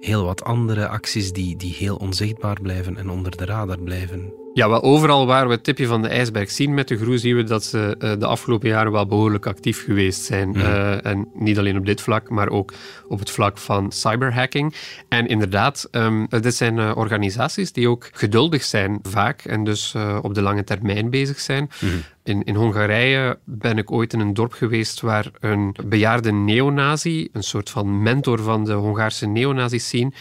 heel 0.00 0.24
wat 0.24 0.44
andere 0.44 0.88
acties 0.88 1.32
die, 1.32 1.56
die 1.56 1.74
heel 1.74 1.96
onzichtbaar 1.96 2.60
blijven 2.62 2.96
en 2.96 3.10
onder 3.10 3.36
de 3.36 3.44
radar 3.44 3.78
blijven. 3.78 4.32
Ja, 4.54 4.68
wel 4.68 4.82
overal 4.82 5.26
waar 5.26 5.46
we 5.46 5.52
het 5.52 5.64
tipje 5.64 5.86
van 5.86 6.02
de 6.02 6.08
ijsberg 6.08 6.50
zien 6.50 6.74
met 6.74 6.88
de 6.88 6.96
groe, 6.96 7.18
zien 7.18 7.36
we 7.36 7.42
dat 7.42 7.64
ze 7.64 7.96
uh, 7.98 8.12
de 8.18 8.26
afgelopen 8.26 8.68
jaren 8.68 8.92
wel 8.92 9.06
behoorlijk 9.06 9.46
actief 9.46 9.84
geweest 9.84 10.22
zijn. 10.22 10.48
Mm. 10.48 10.56
Uh, 10.56 11.06
en 11.06 11.28
niet 11.34 11.58
alleen 11.58 11.76
op 11.76 11.86
dit 11.86 12.00
vlak, 12.00 12.30
maar 12.30 12.48
ook 12.48 12.72
op 13.08 13.18
het 13.18 13.30
vlak 13.30 13.58
van 13.58 13.92
cyberhacking. 13.92 14.74
En 15.08 15.26
inderdaad, 15.26 15.88
um, 15.90 16.26
dit 16.28 16.54
zijn 16.54 16.76
uh, 16.76 16.92
organisaties 16.96 17.72
die 17.72 17.88
ook 17.88 18.08
geduldig 18.12 18.62
zijn 18.62 18.98
vaak 19.02 19.44
en 19.44 19.64
dus 19.64 19.94
op 20.22 20.34
de 20.34 20.42
lange 20.42 20.64
termijn 20.64 21.10
bezig 21.10 21.40
zijn. 21.40 21.70
Mm. 21.80 21.90
In, 22.24 22.44
in, 22.44 22.54
Hongarije 22.54 23.38
ben 23.44 23.78
ik 23.78 23.90
ooit 23.90 24.12
in 24.12 24.20
een 24.20 24.34
dorp 24.34 24.52
geweest 24.52 25.00
waar 25.00 25.30
een 25.40 25.76
bejaarde 25.86 26.32
neonazi, 26.32 27.28
een 27.32 27.42
soort 27.42 27.70
van 27.70 28.02
mentor 28.02 28.42
van 28.42 28.64
de 28.64 28.72
Hongaarse 28.72 29.26
neonazi-scene, 29.26 30.12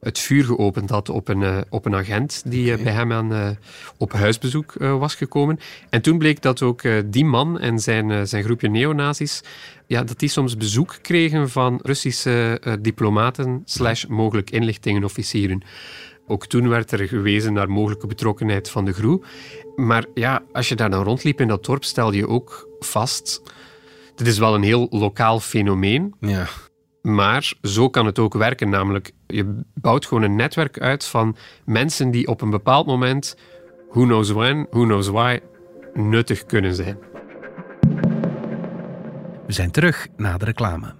het 0.00 0.18
vuur 0.18 0.44
geopend 0.44 0.90
had 0.90 1.08
op 1.08 1.28
een, 1.28 1.40
uh, 1.40 1.58
op 1.68 1.86
een 1.86 1.94
agent 1.94 2.42
die 2.46 2.76
uh, 2.76 2.82
bij 2.82 2.92
hem 2.92 3.12
aan, 3.12 3.32
uh, 3.32 3.48
op 3.96 4.12
huisbezoek 4.12 4.72
was 4.78 5.14
gekomen. 5.14 5.58
En 5.90 6.02
toen 6.02 6.18
bleek 6.18 6.42
dat 6.42 6.62
ook 6.62 6.82
die 7.06 7.24
man 7.24 7.58
en 7.58 7.78
zijn, 7.78 8.28
zijn 8.28 8.44
groepje 8.44 8.68
neonazis, 8.68 9.42
ja, 9.86 10.02
dat 10.02 10.18
die 10.18 10.28
soms 10.28 10.56
bezoek 10.56 10.98
kregen 11.02 11.50
van 11.50 11.78
Russische 11.82 12.60
diplomaten 12.80 13.62
slash 13.64 14.04
mogelijk 14.04 14.50
inlichtingenofficieren. 14.50 15.62
Ook 16.26 16.46
toen 16.46 16.68
werd 16.68 16.92
er 16.92 17.08
gewezen 17.08 17.52
naar 17.52 17.70
mogelijke 17.70 18.06
betrokkenheid 18.06 18.70
van 18.70 18.84
de 18.84 18.92
groep. 18.92 19.26
Maar 19.76 20.04
ja, 20.14 20.42
als 20.52 20.68
je 20.68 20.74
daar 20.74 20.90
dan 20.90 21.04
rondliep 21.04 21.40
in 21.40 21.48
dat 21.48 21.64
dorp, 21.64 21.84
stel 21.84 22.12
je 22.12 22.28
ook 22.28 22.68
vast... 22.78 23.42
Dit 24.14 24.26
is 24.28 24.38
wel 24.38 24.54
een 24.54 24.62
heel 24.62 24.86
lokaal 24.90 25.40
fenomeen. 25.40 26.14
Ja. 26.20 26.46
Maar 27.02 27.52
zo 27.62 27.90
kan 27.90 28.06
het 28.06 28.18
ook 28.18 28.34
werken, 28.34 28.68
namelijk 28.68 29.10
je 29.32 29.60
bouwt 29.74 30.06
gewoon 30.06 30.22
een 30.22 30.36
netwerk 30.36 30.78
uit 30.80 31.04
van 31.04 31.36
mensen 31.64 32.10
die 32.10 32.26
op 32.26 32.40
een 32.40 32.50
bepaald 32.50 32.86
moment, 32.86 33.36
who 33.90 34.02
knows 34.02 34.30
when, 34.30 34.66
who 34.70 34.84
knows 34.84 35.08
why, 35.08 35.38
nuttig 35.94 36.46
kunnen 36.46 36.74
zijn. 36.74 36.98
We 39.46 39.52
zijn 39.52 39.70
terug 39.70 40.08
na 40.16 40.36
de 40.36 40.44
reclame. 40.44 40.94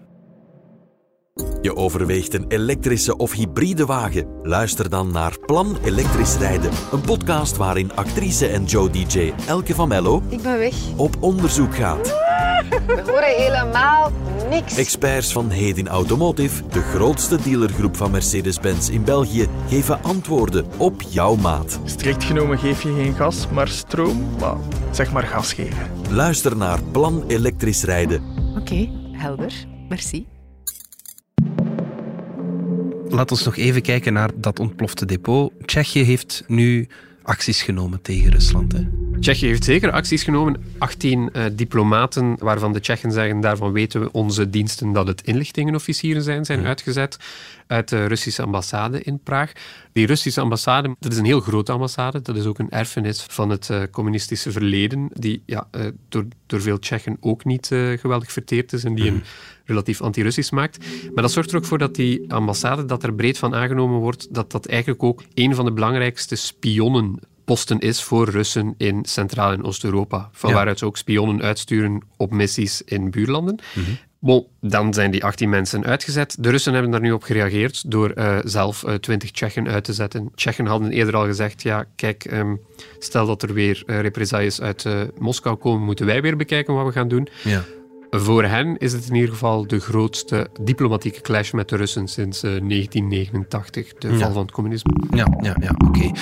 Je 1.62 1.76
overweegt 1.76 2.34
een 2.34 2.44
elektrische 2.48 3.16
of 3.16 3.32
hybride 3.32 3.86
wagen? 3.86 4.26
Luister 4.42 4.90
dan 4.90 5.12
naar 5.12 5.38
Plan 5.46 5.76
Elektrisch 5.84 6.36
Rijden, 6.38 6.70
een 6.92 7.00
podcast 7.00 7.56
waarin 7.56 7.92
actrice 7.94 8.46
en 8.46 8.64
Joe 8.64 8.90
DJ 8.90 9.32
Elke 9.46 9.74
van 9.74 9.88
Mello 9.88 10.22
Ik 10.28 10.42
ben 10.42 10.58
weg. 10.58 10.74
op 10.96 11.16
onderzoek 11.20 11.74
gaat. 11.74 12.29
We 12.68 13.02
horen 13.06 13.36
helemaal 13.36 14.12
niks. 14.50 14.76
Experts 14.76 15.32
van 15.32 15.50
Hedin 15.50 15.88
Automotive, 15.88 16.62
de 16.68 16.80
grootste 16.80 17.42
dealergroep 17.42 17.96
van 17.96 18.10
Mercedes-Benz 18.10 18.88
in 18.88 19.04
België, 19.04 19.46
geven 19.68 20.02
antwoorden 20.02 20.66
op 20.76 21.02
jouw 21.02 21.36
maat. 21.36 21.80
Strikt 21.84 22.24
genomen 22.24 22.58
geef 22.58 22.82
je 22.82 22.92
geen 22.94 23.14
gas, 23.14 23.48
maar 23.48 23.68
stroom. 23.68 24.26
Maar 24.40 24.56
zeg 24.90 25.12
maar 25.12 25.22
gas 25.22 25.52
geven. 25.52 25.90
Luister 26.10 26.56
naar 26.56 26.82
Plan 26.82 27.24
Elektrisch 27.26 27.82
Rijden. 27.82 28.22
Oké, 28.58 28.88
helder. 29.12 29.52
Merci. 29.88 30.26
Laten 33.08 33.36
we 33.36 33.42
nog 33.44 33.56
even 33.56 33.82
kijken 33.82 34.12
naar 34.12 34.30
dat 34.34 34.58
ontplofte 34.58 35.06
depot. 35.06 35.52
Tsjechië 35.64 36.02
heeft 36.02 36.44
nu 36.46 36.88
acties 37.22 37.62
genomen 37.62 38.02
tegen 38.02 38.30
Rusland. 38.30 38.72
Hè? 38.72 39.09
Tsjechië 39.20 39.46
heeft 39.46 39.64
zeker 39.64 39.90
acties 39.90 40.22
genomen. 40.22 40.64
18 40.78 41.30
uh, 41.32 41.44
diplomaten, 41.52 42.36
waarvan 42.38 42.72
de 42.72 42.80
Tsjechen 42.80 43.12
zeggen, 43.12 43.40
daarvan 43.40 43.72
weten 43.72 44.00
we 44.00 44.12
onze 44.12 44.50
diensten 44.50 44.92
dat 44.92 45.06
het 45.06 45.22
inlichtingenofficieren 45.22 46.22
zijn, 46.22 46.44
zijn 46.44 46.66
uitgezet 46.66 47.18
uit 47.66 47.88
de 47.88 48.06
Russische 48.06 48.42
ambassade 48.42 49.02
in 49.02 49.20
Praag. 49.22 49.52
Die 49.92 50.06
Russische 50.06 50.40
ambassade, 50.40 50.96
dat 50.98 51.12
is 51.12 51.18
een 51.18 51.24
heel 51.24 51.40
grote 51.40 51.72
ambassade. 51.72 52.22
Dat 52.22 52.36
is 52.36 52.44
ook 52.44 52.58
een 52.58 52.70
erfenis 52.70 53.22
van 53.22 53.50
het 53.50 53.68
uh, 53.68 53.82
communistische 53.90 54.52
verleden, 54.52 55.08
die 55.12 55.42
ja, 55.46 55.68
uh, 55.76 55.86
door, 56.08 56.24
door 56.46 56.60
veel 56.60 56.78
Tsjechen 56.78 57.16
ook 57.20 57.44
niet 57.44 57.66
geweldig 57.96 58.32
verteerd 58.32 58.72
is 58.72 58.84
en 58.84 58.94
die 58.94 59.06
een 59.06 59.22
relatief 59.64 60.00
anti-Russisch 60.00 60.50
maakt. 60.50 60.78
Maar 61.14 61.22
dat 61.22 61.32
zorgt 61.32 61.50
er 61.50 61.56
ook 61.56 61.64
voor 61.64 61.78
dat 61.78 61.94
die 61.94 62.32
ambassade, 62.32 62.84
dat 62.84 63.02
er 63.02 63.14
breed 63.14 63.38
van 63.38 63.54
aangenomen 63.54 63.98
wordt, 63.98 64.34
dat 64.34 64.50
dat 64.50 64.66
eigenlijk 64.66 65.02
ook 65.02 65.22
een 65.34 65.54
van 65.54 65.64
de 65.64 65.72
belangrijkste 65.72 66.36
spionnen 66.36 67.18
posten 67.50 67.78
is 67.78 68.02
voor 68.02 68.28
Russen 68.28 68.74
in 68.76 69.04
Centraal- 69.04 69.52
en 69.52 69.64
Oost-Europa. 69.64 70.28
Van 70.32 70.52
waaruit 70.52 70.78
ze 70.78 70.84
ook 70.84 70.96
spionnen 70.96 71.42
uitsturen 71.42 72.02
op 72.16 72.32
missies 72.32 72.82
in 72.82 73.10
buurlanden. 73.10 73.58
Mm 73.74 73.84
Bon, 74.22 74.46
dan 74.60 74.94
zijn 74.94 75.10
die 75.10 75.24
18 75.24 75.48
mensen 75.48 75.84
uitgezet. 75.84 76.36
De 76.38 76.50
Russen 76.50 76.72
hebben 76.72 76.90
daar 76.90 77.00
nu 77.00 77.12
op 77.12 77.22
gereageerd 77.22 77.90
door 77.90 78.12
uh, 78.14 78.38
zelf 78.44 78.82
uh, 78.86 78.94
20 78.94 79.30
Tsjechen 79.30 79.68
uit 79.68 79.84
te 79.84 79.92
zetten. 79.92 80.30
Tsjechen 80.34 80.66
hadden 80.66 80.90
eerder 80.90 81.16
al 81.16 81.24
gezegd, 81.24 81.62
ja, 81.62 81.84
kijk, 81.96 82.32
um, 82.32 82.60
stel 82.98 83.26
dat 83.26 83.42
er 83.42 83.52
weer 83.52 83.82
uh, 83.86 84.00
represailles 84.00 84.60
uit 84.60 84.86
Moskou 85.18 85.56
komen, 85.56 85.84
moeten 85.84 86.06
wij 86.06 86.22
weer 86.22 86.36
bekijken 86.36 86.74
wat 86.74 86.86
we 86.86 86.92
gaan 86.92 87.08
doen. 87.08 87.28
Ja. 87.44 87.64
Voor 88.10 88.44
hen 88.44 88.78
is 88.78 88.92
het 88.92 89.08
in 89.08 89.14
ieder 89.14 89.30
geval 89.30 89.66
de 89.66 89.80
grootste 89.80 90.48
diplomatieke 90.60 91.20
clash 91.20 91.52
met 91.52 91.68
de 91.68 91.76
Russen 91.76 92.08
sinds 92.08 92.40
1989, 92.40 93.94
de 93.94 94.08
val 94.08 94.18
ja. 94.18 94.32
van 94.32 94.42
het 94.42 94.50
communisme. 94.50 94.92
Ja, 95.10 95.26
ja, 95.40 95.56
ja 95.60 95.74
oké. 95.78 95.98
Okay. 95.98 96.12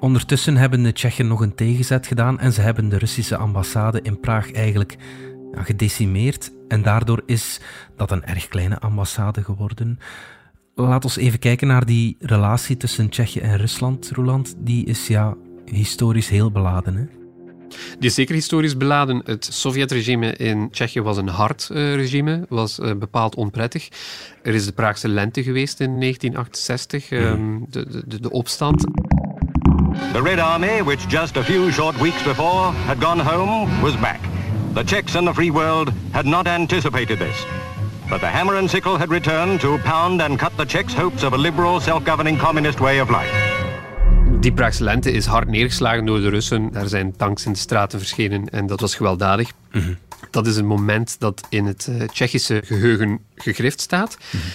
Ondertussen 0.00 0.56
hebben 0.56 0.82
de 0.82 0.92
Tsjechen 0.92 1.26
nog 1.26 1.40
een 1.40 1.54
tegenzet 1.54 2.06
gedaan 2.06 2.38
en 2.40 2.52
ze 2.52 2.60
hebben 2.60 2.88
de 2.88 2.98
Russische 2.98 3.36
ambassade 3.36 4.00
in 4.02 4.20
Praag 4.20 4.52
eigenlijk 4.52 4.96
ja, 5.52 5.62
gedecimeerd. 5.62 6.52
En 6.68 6.82
daardoor 6.82 7.22
is 7.26 7.60
dat 7.96 8.10
een 8.10 8.24
erg 8.24 8.48
kleine 8.48 8.78
ambassade 8.78 9.44
geworden. 9.44 9.98
Laat 10.74 11.04
ons 11.04 11.16
even 11.16 11.38
kijken 11.38 11.66
naar 11.66 11.86
die 11.86 12.16
relatie 12.20 12.76
tussen 12.76 13.08
Tsjechië 13.08 13.40
en 13.40 13.56
Rusland, 13.56 14.10
Roland. 14.14 14.54
Die 14.58 14.86
is 14.86 15.06
ja 15.06 15.36
historisch 15.64 16.28
heel 16.28 16.50
beladen. 16.50 16.94
Hè? 16.96 17.04
Die 17.98 18.08
is 18.08 18.14
zeker 18.14 18.34
historisch 18.34 18.76
beladen. 18.76 19.22
Het 19.24 19.48
Sovjetregime 19.50 20.32
in 20.32 20.70
Tsjechië 20.70 21.00
was 21.00 21.16
een 21.16 21.28
hard 21.28 21.68
uh, 21.72 21.94
regime, 21.94 22.46
was 22.48 22.78
uh, 22.78 22.94
bepaald 22.94 23.34
onprettig. 23.34 23.88
Er 24.42 24.54
is 24.54 24.64
de 24.64 24.72
Praagse 24.72 25.08
lente 25.08 25.42
geweest 25.42 25.80
in 25.80 26.00
1968, 26.00 27.10
mm. 27.10 27.18
um, 27.18 27.66
de, 27.70 28.04
de, 28.06 28.20
de 28.20 28.30
opstand. 28.30 28.84
The 30.12 30.22
Red 30.22 30.38
Army, 30.38 30.80
which 30.80 31.06
just 31.06 31.36
a 31.36 31.44
few 31.44 31.70
short 31.70 32.00
weeks 32.00 32.22
before 32.22 32.72
had 32.86 32.98
gone 32.98 33.18
home, 33.18 33.82
was 33.82 33.94
back. 33.96 34.20
The 34.72 34.82
Czechs 34.82 35.14
and 35.14 35.26
the 35.26 35.34
free 35.34 35.50
world 35.50 35.92
had 36.12 36.24
not 36.24 36.46
anticipated 36.46 37.18
this. 37.18 37.46
But 38.08 38.20
the 38.20 38.26
hammer 38.26 38.56
and 38.56 38.70
sickle 38.70 38.96
had 38.96 39.10
returned 39.10 39.60
to 39.60 39.78
pound 39.78 40.22
and 40.22 40.38
cut 40.38 40.56
the 40.56 40.64
Czechs' 40.64 40.94
hopes 40.94 41.22
of 41.22 41.32
a 41.34 41.36
liberal, 41.36 41.80
self-governing 41.80 42.38
communist 42.38 42.80
way 42.80 43.00
of 43.00 43.10
life. 43.10 43.30
Die 44.40 44.52
Praagse 44.52 44.82
lente 44.82 45.12
is 45.12 45.26
hard 45.26 45.48
neergeslagen 45.48 46.06
door 46.06 46.20
de 46.20 46.28
Russen. 46.28 46.74
Er 46.74 46.88
zijn 46.88 47.16
tanks 47.16 47.44
in 47.44 47.52
de 47.52 47.58
straten 47.58 47.98
verschenen 47.98 48.48
en 48.48 48.66
dat 48.66 48.80
was 48.80 48.94
gewelddadig. 48.94 49.52
Mm 49.72 49.80
-hmm. 49.80 49.96
Dat 50.30 50.46
is 50.46 50.56
een 50.56 50.66
moment 50.66 51.20
dat 51.20 51.46
in 51.48 51.66
het 51.66 51.86
uh, 51.90 52.02
Tsjechische 52.02 52.62
geheugen 52.64 53.20
gegrift 53.34 53.80
staat. 53.80 54.18
Mm 54.20 54.40
-hmm. 54.40 54.50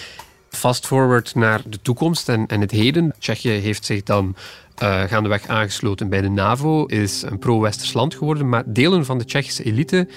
Fast 0.54 0.86
forward 0.86 1.34
naar 1.34 1.60
de 1.66 1.82
toekomst 1.82 2.28
en, 2.28 2.46
en 2.46 2.60
het 2.60 2.70
heden. 2.70 3.14
Tsjechië 3.18 3.50
heeft 3.50 3.84
zich 3.84 4.02
dan 4.02 4.34
uh, 4.82 5.02
gaandeweg 5.02 5.46
aangesloten 5.46 6.08
bij 6.08 6.20
de 6.20 6.28
NAVO, 6.28 6.84
is 6.84 7.22
een 7.22 7.38
pro-Westers 7.38 7.92
land 7.92 8.14
geworden, 8.14 8.48
maar 8.48 8.62
delen 8.66 9.04
van 9.04 9.18
de 9.18 9.24
Tsjechische 9.24 9.64
elite 9.64 10.08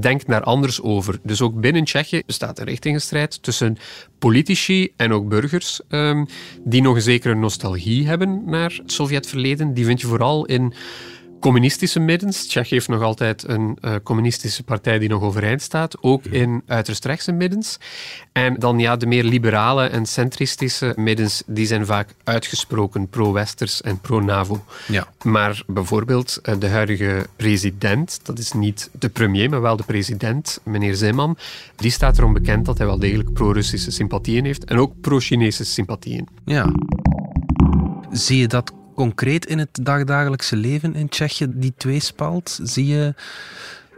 denkt 0.00 0.26
daar 0.26 0.42
anders 0.42 0.82
over. 0.82 1.18
Dus 1.22 1.40
ook 1.40 1.60
binnen 1.60 1.84
Tsjechië 1.84 2.22
bestaat 2.26 2.58
een 2.58 2.64
richtingenstrijd 2.64 3.42
tussen 3.42 3.76
politici 4.18 4.92
en 4.96 5.12
ook 5.12 5.28
burgers 5.28 5.80
um, 5.88 6.26
die 6.64 6.82
nog 6.82 6.94
een 6.94 7.02
zekere 7.02 7.34
nostalgie 7.34 8.06
hebben 8.06 8.42
naar 8.46 8.80
het 8.82 8.92
Sovjetverleden. 8.92 9.74
Die 9.74 9.84
vind 9.84 10.00
je 10.00 10.06
vooral 10.06 10.44
in 10.44 10.74
communistische 11.42 12.00
middens. 12.00 12.46
Tsjechië 12.46 12.74
heeft 12.74 12.88
nog 12.88 13.02
altijd 13.02 13.48
een 13.48 13.78
uh, 13.80 13.94
communistische 14.02 14.62
partij 14.62 14.98
die 14.98 15.08
nog 15.08 15.22
overeind 15.22 15.62
staat, 15.62 16.02
ook 16.02 16.24
in 16.24 16.62
uiterst 16.66 17.04
rechtse 17.04 17.32
middens. 17.32 17.78
En 18.32 18.54
dan 18.58 18.78
ja, 18.78 18.96
de 18.96 19.06
meer 19.06 19.24
liberale 19.24 19.86
en 19.86 20.06
centristische 20.06 20.92
middens, 20.96 21.42
die 21.46 21.66
zijn 21.66 21.86
vaak 21.86 22.14
uitgesproken 22.24 23.08
pro-Westers 23.08 23.80
en 23.80 24.00
pro-NAVO. 24.00 24.64
Ja. 24.88 25.08
Maar 25.22 25.62
bijvoorbeeld 25.66 26.40
uh, 26.42 26.54
de 26.58 26.68
huidige 26.68 27.26
president, 27.36 28.20
dat 28.22 28.38
is 28.38 28.52
niet 28.52 28.90
de 28.98 29.08
premier, 29.08 29.50
maar 29.50 29.60
wel 29.60 29.76
de 29.76 29.82
president, 29.82 30.60
meneer 30.64 30.94
Zeman, 30.94 31.36
die 31.76 31.90
staat 31.90 32.18
erom 32.18 32.32
bekend 32.32 32.66
dat 32.66 32.78
hij 32.78 32.86
wel 32.86 32.98
degelijk 32.98 33.32
pro-Russische 33.32 33.90
sympathieën 33.90 34.44
heeft 34.44 34.64
en 34.64 34.78
ook 34.78 35.00
pro-Chinese 35.00 35.64
sympathieën. 35.64 36.28
Ja. 36.44 36.72
Zie 38.10 38.38
je 38.38 38.46
dat 38.46 38.72
concreet 38.94 39.46
in 39.46 39.58
het 39.58 39.78
dagdagelijkse 39.82 40.56
leven 40.56 40.94
in 40.94 41.08
Tsjechië, 41.08 41.46
die 41.50 41.74
tweespalt? 41.76 42.58
Zie 42.62 42.86
je... 42.86 43.14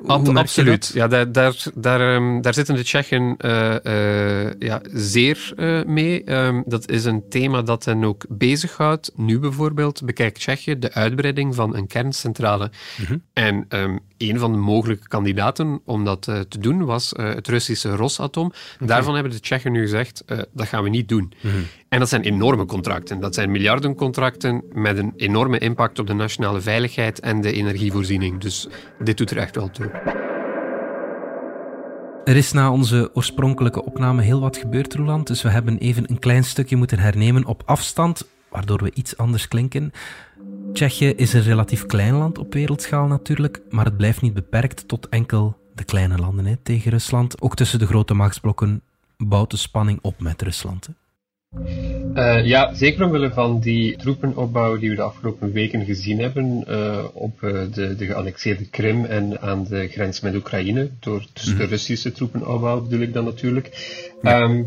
Ab 0.06 0.28
absoluut. 0.28 0.90
Ja, 0.94 1.08
daar, 1.08 1.32
daar, 1.32 1.62
daar, 1.74 2.14
um, 2.14 2.42
daar 2.42 2.54
zitten 2.54 2.74
de 2.74 2.82
Tsjechen 2.82 3.36
uh, 3.38 3.74
uh, 3.84 4.52
ja, 4.58 4.80
zeer 4.92 5.52
uh, 5.56 5.84
mee. 5.84 6.32
Um, 6.32 6.62
dat 6.66 6.90
is 6.90 7.04
een 7.04 7.28
thema 7.28 7.62
dat 7.62 7.84
hen 7.84 8.04
ook 8.04 8.24
bezighoudt. 8.28 9.12
Nu 9.16 9.38
bijvoorbeeld 9.38 10.04
bekijkt 10.04 10.38
Tsjechië 10.38 10.78
de 10.78 10.92
uitbreiding 10.92 11.54
van 11.54 11.76
een 11.76 11.86
kerncentrale. 11.86 12.70
Mm 12.98 13.06
-hmm. 13.06 13.22
En 13.32 13.66
um, 13.68 14.00
een 14.30 14.38
van 14.38 14.52
de 14.52 14.58
mogelijke 14.58 15.08
kandidaten 15.08 15.80
om 15.84 16.04
dat 16.04 16.28
eh, 16.28 16.40
te 16.40 16.58
doen 16.58 16.84
was 16.84 17.12
eh, 17.12 17.34
het 17.34 17.48
Russische 17.48 17.96
Rosatom. 17.96 18.52
Daarvan 18.78 19.14
hebben 19.14 19.32
de 19.32 19.40
Tsjechen 19.40 19.72
nu 19.72 19.80
gezegd, 19.80 20.24
uh, 20.26 20.38
dat 20.52 20.66
gaan 20.66 20.82
we 20.82 20.88
niet 20.88 21.08
doen. 21.08 21.32
Mhm. 21.40 21.54
En 21.88 21.98
dat 21.98 22.08
zijn 22.08 22.22
enorme 22.22 22.64
contracten. 22.64 23.20
Dat 23.20 23.34
zijn 23.34 23.50
miljardencontracten 23.50 24.64
met 24.72 24.98
een 24.98 25.12
enorme 25.16 25.58
impact 25.58 25.98
op 25.98 26.06
de 26.06 26.14
nationale 26.14 26.60
veiligheid 26.60 27.20
en 27.20 27.40
de 27.40 27.52
energievoorziening. 27.52 28.40
Dus 28.40 28.68
dit 28.98 29.16
doet 29.16 29.30
er 29.30 29.38
echt 29.38 29.56
wel 29.56 29.70
toe. 29.70 29.90
Er 32.24 32.36
is 32.36 32.52
na 32.52 32.72
onze 32.72 33.10
oorspronkelijke 33.14 33.84
opname 33.84 34.22
heel 34.22 34.40
wat 34.40 34.56
gebeurd, 34.56 34.94
Roland, 34.94 35.26
dus 35.26 35.42
we 35.42 35.48
hebben 35.48 35.78
even 35.78 36.10
een 36.10 36.18
klein 36.18 36.44
stukje 36.44 36.76
moeten 36.76 36.98
hernemen 36.98 37.44
op 37.44 37.62
afstand, 37.64 38.28
waardoor 38.50 38.82
we 38.82 38.90
iets 38.94 39.16
anders 39.16 39.48
klinken. 39.48 39.92
Tsjechië 40.74 41.12
is 41.16 41.32
een 41.32 41.42
relatief 41.42 41.86
klein 41.86 42.14
land 42.14 42.38
op 42.38 42.52
wereldschaal 42.52 43.06
natuurlijk, 43.06 43.60
maar 43.70 43.84
het 43.84 43.96
blijft 43.96 44.20
niet 44.20 44.34
beperkt 44.34 44.88
tot 44.88 45.08
enkel 45.08 45.56
de 45.74 45.84
kleine 45.84 46.18
landen 46.18 46.44
hè, 46.44 46.56
tegen 46.62 46.90
Rusland. 46.90 47.42
Ook 47.42 47.56
tussen 47.56 47.78
de 47.78 47.86
grote 47.86 48.14
machtsblokken 48.14 48.82
bouwt 49.16 49.50
de 49.50 49.56
spanning 49.56 49.98
op 50.02 50.20
met 50.20 50.42
Rusland. 50.42 50.86
Hè. 50.86 50.92
Uh, 52.14 52.46
ja, 52.46 52.74
zeker 52.74 53.04
omwille 53.04 53.32
van 53.32 53.60
die 53.60 53.96
troepenopbouw 53.96 54.78
die 54.78 54.90
we 54.90 54.96
de 54.96 55.02
afgelopen 55.02 55.52
weken 55.52 55.84
gezien 55.84 56.18
hebben 56.18 56.64
uh, 56.68 57.04
op 57.12 57.42
uh, 57.42 57.50
de, 57.72 57.96
de 57.96 58.06
geannexeerde 58.06 58.68
Krim 58.68 59.04
en 59.04 59.40
aan 59.40 59.64
de 59.64 59.88
grens 59.88 60.20
met 60.20 60.34
Oekraïne, 60.34 60.90
door 61.00 61.26
dus 61.32 61.56
de 61.56 61.64
Russische 61.64 62.12
troepenopbouw 62.12 62.80
bedoel 62.80 63.00
ik 63.00 63.12
dan 63.12 63.24
natuurlijk. 63.24 63.70
Ja. 64.22 64.40
Um, 64.40 64.66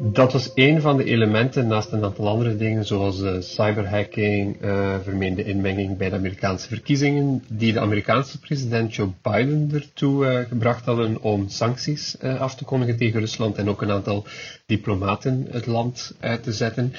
dat 0.00 0.32
was 0.32 0.50
een 0.54 0.80
van 0.80 0.96
de 0.96 1.04
elementen, 1.04 1.66
naast 1.66 1.92
een 1.92 2.04
aantal 2.04 2.28
andere 2.28 2.56
dingen, 2.56 2.86
zoals 2.86 3.20
uh, 3.20 3.40
cyberhacking, 3.40 4.62
uh, 4.62 4.94
vermeende 5.02 5.44
inmenging 5.44 5.96
bij 5.96 6.08
de 6.08 6.16
Amerikaanse 6.16 6.68
verkiezingen, 6.68 7.44
die 7.48 7.72
de 7.72 7.80
Amerikaanse 7.80 8.38
president 8.40 8.94
Joe 8.94 9.10
Biden 9.22 9.70
ertoe 9.72 10.24
uh, 10.24 10.38
gebracht 10.48 10.84
hadden 10.84 11.22
om 11.22 11.48
sancties 11.48 12.16
af 12.20 12.54
te 12.54 12.64
kondigen 12.64 12.96
tegen 12.96 13.20
Rusland 13.20 13.56
en 13.56 13.68
ook 13.68 13.82
een 13.82 13.90
aantal 13.90 14.26
diplomaten 14.66 15.46
het 15.50 15.66
land 15.66 16.14
uit 16.20 16.42
te 16.42 16.52
zetten. 16.52 16.92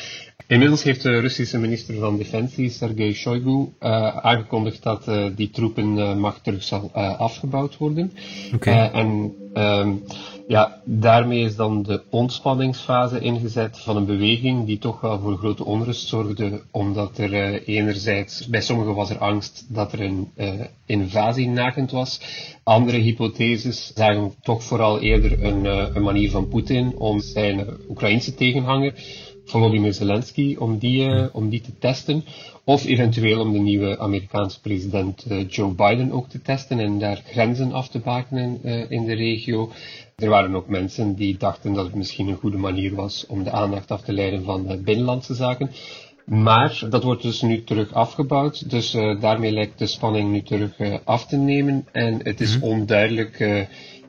Inmiddels 0.48 0.84
heeft 0.84 1.04
de 1.04 1.20
Russische 1.20 1.58
minister 1.58 1.96
van 1.96 2.18
Defensie, 2.18 2.70
Sergei 2.70 3.14
Shoigu, 3.14 3.68
aangekondigd 4.22 4.84
dat 4.84 5.12
die 5.36 5.50
troepenmacht 5.50 6.44
terug 6.44 6.64
zal 6.64 6.92
afgebouwd 6.94 7.78
worden. 7.78 8.12
Okay. 8.54 8.92
en 8.92 9.34
um, 9.54 10.04
ja, 10.50 10.82
daarmee 10.86 11.44
is 11.44 11.56
dan 11.56 11.84
de 11.84 12.02
ontspanningsfase 12.10 13.20
ingezet 13.20 13.80
van 13.80 13.98
een 13.98 14.06
beweging 14.06 14.66
die 14.66 14.78
toch 14.78 15.02
wel 15.02 15.20
voor 15.20 15.38
grote 15.38 15.66
onrust 15.66 16.08
zorgde, 16.08 16.62
omdat 16.72 17.18
er 17.18 17.34
uh, 17.34 17.68
enerzijds, 17.68 18.48
bij 18.48 18.62
sommigen 18.62 18.96
was 18.96 19.10
er 19.10 19.18
angst 19.18 19.66
dat 19.68 19.94
er 19.94 20.02
een 20.02 20.32
uh, 20.38 20.54
invasie 20.86 21.48
nakend 21.48 21.92
was. 21.92 22.22
Andere 22.64 22.98
hypotheses 22.98 23.92
zagen 23.96 24.34
toch 24.42 24.64
vooral 24.64 25.00
eerder 25.00 25.44
een, 25.44 25.66
uh, 25.66 25.88
een 25.94 26.04
manier 26.04 26.32
van 26.32 26.48
Poetin 26.48 26.98
om 26.98 27.20
zijn 27.20 27.68
Oekraïnse 27.90 28.36
tegenhanger, 28.36 28.94
Volodymyr 29.46 29.94
Zelensky, 29.94 30.56
om 30.60 30.78
die, 30.78 31.34
om 31.34 31.50
die 31.50 31.62
te 31.62 31.78
testen. 31.80 32.24
Of 32.64 32.86
eventueel 32.86 33.40
om 33.40 33.54
de 33.54 33.60
nieuwe 33.60 34.00
Amerikaanse 34.00 34.62
president 34.62 35.26
Joe 35.48 35.74
Biden 35.74 36.12
ook 36.12 36.30
te 36.30 36.42
testen 36.42 36.80
en 36.80 37.00
daar 37.00 37.22
grenzen 37.26 37.72
af 37.72 37.90
te 37.90 38.00
bakenen 38.00 38.64
in 38.90 39.06
de 39.06 39.14
regio. 39.14 39.72
Er 40.20 40.30
waren 40.30 40.56
ook 40.56 40.68
mensen 40.68 41.16
die 41.16 41.38
dachten 41.38 41.74
dat 41.74 41.86
het 41.86 41.96
misschien 41.96 42.28
een 42.28 42.36
goede 42.36 42.58
manier 42.58 42.96
was 42.96 43.26
om 43.28 43.44
de 43.44 43.52
aandacht 43.52 43.92
af 43.92 44.02
te 44.02 44.14
leiden 44.14 44.44
van 44.44 44.68
de 44.68 44.78
binnenlandse 44.78 45.34
zaken. 45.34 45.72
Maar 46.26 46.82
dat 46.90 47.04
wordt 47.04 47.22
dus 47.22 47.42
nu 47.42 47.64
terug 47.64 47.94
afgebouwd. 47.94 48.70
Dus 48.70 48.96
uh, 48.96 49.22
daarmee 49.22 49.52
lijkt 49.52 49.80
de 49.80 49.88
spanning 49.88 50.32
nu 50.32 50.42
terug 50.42 50.80
uh, 50.80 50.96
af 51.04 51.26
te 51.26 51.38
nemen. 51.38 51.86
En 51.92 52.20
het 52.24 52.42
is 52.42 52.60
onduidelijk 52.60 53.40
uh, 53.40 53.62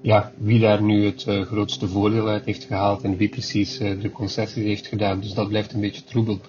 ja, 0.02 0.32
wie 0.38 0.60
daar 0.60 0.82
nu 0.82 1.04
het 1.04 1.26
grootste 1.46 1.88
voordeel 1.88 2.28
uit 2.28 2.44
heeft 2.44 2.64
gehaald 2.64 3.02
en 3.02 3.16
wie 3.16 3.28
precies 3.28 3.78
de 3.78 4.10
concessies 4.12 4.64
heeft 4.64 4.86
gedaan. 4.86 5.20
Dus 5.20 5.34
dat 5.34 5.48
blijft 5.48 5.72
een 5.72 5.80
beetje 5.80 6.04
troebel. 6.04 6.40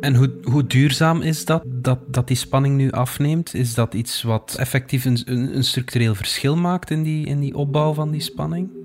En 0.00 0.14
hoe, 0.14 0.34
hoe 0.42 0.66
duurzaam 0.66 1.22
is 1.22 1.44
dat, 1.44 1.62
dat, 1.66 1.98
dat 2.06 2.28
die 2.28 2.36
spanning 2.36 2.76
nu 2.76 2.90
afneemt? 2.90 3.54
Is 3.54 3.74
dat 3.74 3.94
iets 3.94 4.22
wat 4.22 4.56
effectief 4.58 5.04
een, 5.04 5.20
een, 5.24 5.56
een 5.56 5.64
structureel 5.64 6.14
verschil 6.14 6.56
maakt 6.56 6.90
in 6.90 7.02
die, 7.02 7.26
in 7.26 7.40
die 7.40 7.56
opbouw 7.56 7.92
van 7.92 8.10
die 8.10 8.20
spanning? 8.20 8.77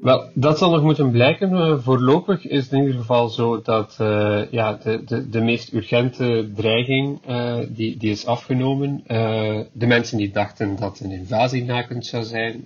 Wel, 0.00 0.30
dat 0.34 0.58
zal 0.58 0.70
nog 0.70 0.82
moeten 0.82 1.10
blijken. 1.10 1.52
Uh, 1.52 1.78
voorlopig 1.78 2.46
is 2.46 2.62
het 2.62 2.72
in 2.72 2.78
ieder 2.78 2.94
geval 2.94 3.28
zo 3.28 3.60
dat 3.62 3.98
uh, 4.00 4.42
ja, 4.50 4.72
de, 4.82 5.04
de, 5.04 5.28
de 5.28 5.40
meest 5.40 5.72
urgente 5.72 6.50
dreiging 6.54 7.18
uh, 7.28 7.58
die, 7.68 7.96
die 7.96 8.10
is 8.10 8.26
afgenomen. 8.26 9.02
de 9.72 9.86
mensen 9.86 10.18
die 10.18 10.30
dachten 10.30 10.76
dat 10.76 11.00
een 11.00 11.10
invasie 11.10 11.64
nakend 11.64 12.06
zou 12.06 12.24
zijn, 12.24 12.64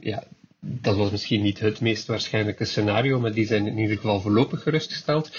ja, 0.00 0.22
dat 0.68 0.96
was 0.96 1.10
misschien 1.10 1.42
niet 1.42 1.60
het 1.60 1.80
meest 1.80 2.06
waarschijnlijke 2.06 2.64
scenario, 2.64 3.20
maar 3.20 3.32
die 3.32 3.46
zijn 3.46 3.66
in 3.66 3.78
ieder 3.78 3.96
geval 3.96 4.20
voorlopig 4.20 4.62
gerustgesteld. 4.62 5.30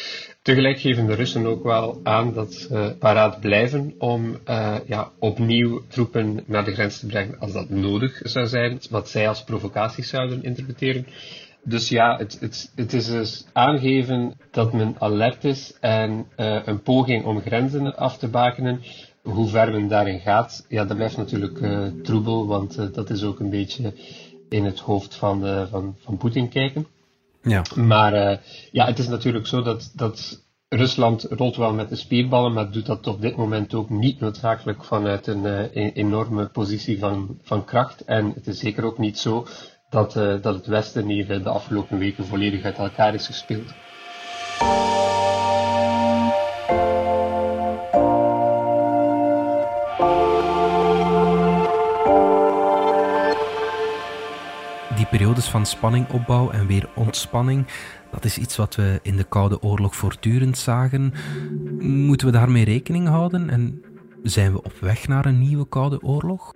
Tegelijk 0.41 0.79
geven 0.79 1.05
de 1.05 1.13
Russen 1.13 1.46
ook 1.46 1.63
wel 1.63 2.00
aan 2.03 2.34
dat 2.34 2.53
ze 2.53 2.96
paraat 3.00 3.39
blijven 3.39 3.93
om 3.98 4.38
uh, 4.50 4.75
ja, 4.86 5.11
opnieuw 5.20 5.81
troepen 5.87 6.44
naar 6.46 6.66
de 6.66 6.74
grens 6.74 7.00
te 7.00 7.05
brengen 7.05 7.40
als 7.40 7.51
dat 7.51 7.70
nodig 7.70 8.20
zou 8.24 8.48
zijn, 8.48 8.79
wat 8.90 9.09
zij 9.09 9.27
als 9.27 9.44
provocaties 9.44 10.09
zouden 10.09 10.44
interpreteren. 10.44 11.05
Dus 11.63 11.90
ja, 11.90 12.18
het, 12.18 12.37
het, 12.40 12.72
het 12.75 12.94
is 12.94 13.05
dus 13.05 13.46
aangeven 13.53 14.33
dat 14.51 14.74
men 14.74 14.96
alert 15.00 15.44
is 15.44 15.77
en 15.79 16.25
uh, 16.37 16.59
een 16.66 16.81
poging 16.81 17.25
om 17.25 17.42
grenzen 17.42 17.96
af 17.96 18.18
te 18.18 18.27
bakenen. 18.27 18.81
Hoe 19.22 19.48
ver 19.48 19.72
men 19.72 19.87
daarin 19.87 20.20
gaat, 20.20 20.66
ja, 20.70 20.85
dat 20.85 20.98
blijft 20.98 21.18
natuurlijk 21.18 21.59
uh, 21.59 21.87
troebel, 22.03 22.48
want 22.48 22.94
dat 22.94 23.09
is 23.09 23.24
ook 23.24 23.40
een 23.40 23.50
beetje 23.50 23.94
in 24.50 24.66
het 24.66 24.79
hoofd 24.79 25.16
van, 25.16 25.42
de, 25.42 25.68
van, 25.70 25.96
van 26.00 26.18
Poetin 26.18 26.50
kijken. 26.50 26.88
Ja. 27.42 27.62
Maar 27.75 28.14
uh, 28.14 28.38
ja, 28.72 28.86
het 28.86 29.00
is 29.00 29.07
natuurlijk 29.07 29.48
zo 29.48 29.62
dat, 29.62 29.92
dat 29.96 30.46
Rusland 30.70 31.24
rolt 31.29 31.55
wel 31.55 31.74
met 31.74 31.90
de 31.90 31.96
spierballen, 31.96 32.53
maar 32.53 32.72
doet 32.72 32.86
dat 32.86 33.07
op 33.07 33.22
dit 33.22 33.36
moment 33.36 33.74
ook 33.74 33.90
niet 33.90 34.20
noodzakelijk 34.20 34.83
vanuit 34.83 35.27
een, 35.27 35.44
uh, 35.44 35.60
een 35.60 35.92
enorme 35.94 36.46
positie 36.46 37.00
van, 37.00 37.38
van 37.42 37.66
kracht. 37.66 38.01
En 38.05 38.31
het 38.33 38.48
is 38.48 38.60
zeker 38.60 38.83
ook 38.83 38.98
niet 38.98 39.20
zo 39.20 39.46
dat, 39.90 40.16
uh, 40.16 40.42
dat 40.42 40.55
het 40.55 40.66
Westen 40.66 41.07
hier 41.07 41.44
de 41.44 41.50
afgelopen 41.50 41.98
weken 41.98 42.25
volledig 42.25 42.64
uit 42.64 42.77
elkaar 42.77 43.14
is 43.14 43.25
gespeeld. 43.25 43.74
Periodes 55.27 55.51
van 55.51 55.66
spanningopbouw 55.66 56.50
en 56.50 56.68
weer 56.68 56.90
ontspanning, 56.96 57.66
dat 58.11 58.25
is 58.25 58.37
iets 58.37 58.55
wat 58.55 58.75
we 58.75 59.00
in 59.01 59.18
de 59.18 59.24
Koude 59.24 59.61
Oorlog 59.61 59.96
voortdurend 59.96 60.57
zagen. 60.57 61.13
Moeten 61.79 62.27
we 62.27 62.33
daarmee 62.33 62.66
rekening 62.66 63.07
houden 63.07 63.50
en 63.50 63.81
zijn 64.24 64.51
we 64.51 64.63
op 64.63 64.74
weg 64.79 65.07
naar 65.07 65.25
een 65.25 65.40
nieuwe 65.40 65.68
Koude 65.68 66.01
Oorlog? 66.01 66.53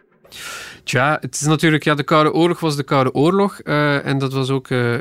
Tja, 0.83 1.17
het 1.21 1.35
is 1.35 1.41
natuurlijk, 1.41 1.83
ja, 1.83 1.95
de 1.95 2.03
Koude 2.03 2.33
Oorlog 2.33 2.59
was 2.59 2.75
de 2.75 2.83
Koude 2.83 3.13
Oorlog. 3.13 3.59
Uh, 3.63 4.05
en 4.05 4.17
dat 4.17 4.33
was 4.33 4.49
ook 4.49 4.69
uh, 4.69 4.97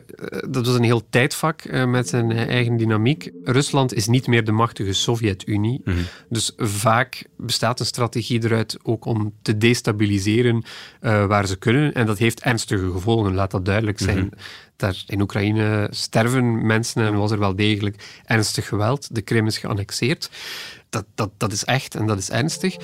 dat 0.49 0.66
was 0.66 0.75
een 0.75 0.85
heel 0.85 1.03
tijdvak 1.11 1.64
uh, 1.64 1.85
met 1.85 2.09
zijn 2.09 2.33
eigen 2.33 2.77
dynamiek. 2.77 3.31
Rusland 3.45 3.95
is 3.95 4.07
niet 4.07 4.27
meer 4.27 4.45
de 4.45 4.53
machtige 4.53 4.93
Sovjet-Unie. 4.93 5.81
Mhm. 5.85 5.99
Dus 6.29 6.53
vaak 6.57 7.25
bestaat 7.37 7.81
een 7.81 7.87
strategie 7.87 8.45
eruit 8.45 8.79
ook 8.83 9.05
om 9.05 9.33
te 9.43 9.57
destabiliseren 9.57 10.64
waar 11.01 11.47
ze 11.47 11.57
kunnen. 11.57 11.95
En 11.95 12.07
dat 12.07 12.19
heeft 12.19 12.40
ernstige 12.40 12.90
gevolgen, 12.90 13.35
laat 13.35 13.51
dat 13.51 13.64
duidelijk 13.64 13.99
zijn. 13.99 14.19
Mhm. 14.19 14.29
Daar 14.77 15.03
in 15.07 15.21
Oekraïne 15.21 15.88
sterven 15.90 16.66
mensen 16.66 17.03
en 17.03 17.14
was 17.14 17.31
er 17.31 17.38
wel 17.38 17.57
degelijk 17.57 18.23
ernstig 18.25 18.69
geweld. 18.69 19.14
De 19.14 19.23
Krim 19.23 19.47
is 19.47 19.59
geannexeerd. 19.59 20.31
Dat, 20.90 21.05
dat, 21.14 21.31
dat 21.37 21.53
is 21.53 21.64
echt 21.64 21.95
en 21.95 22.07
dat 22.07 22.19
is 22.19 22.31
ernstig. 22.31 22.77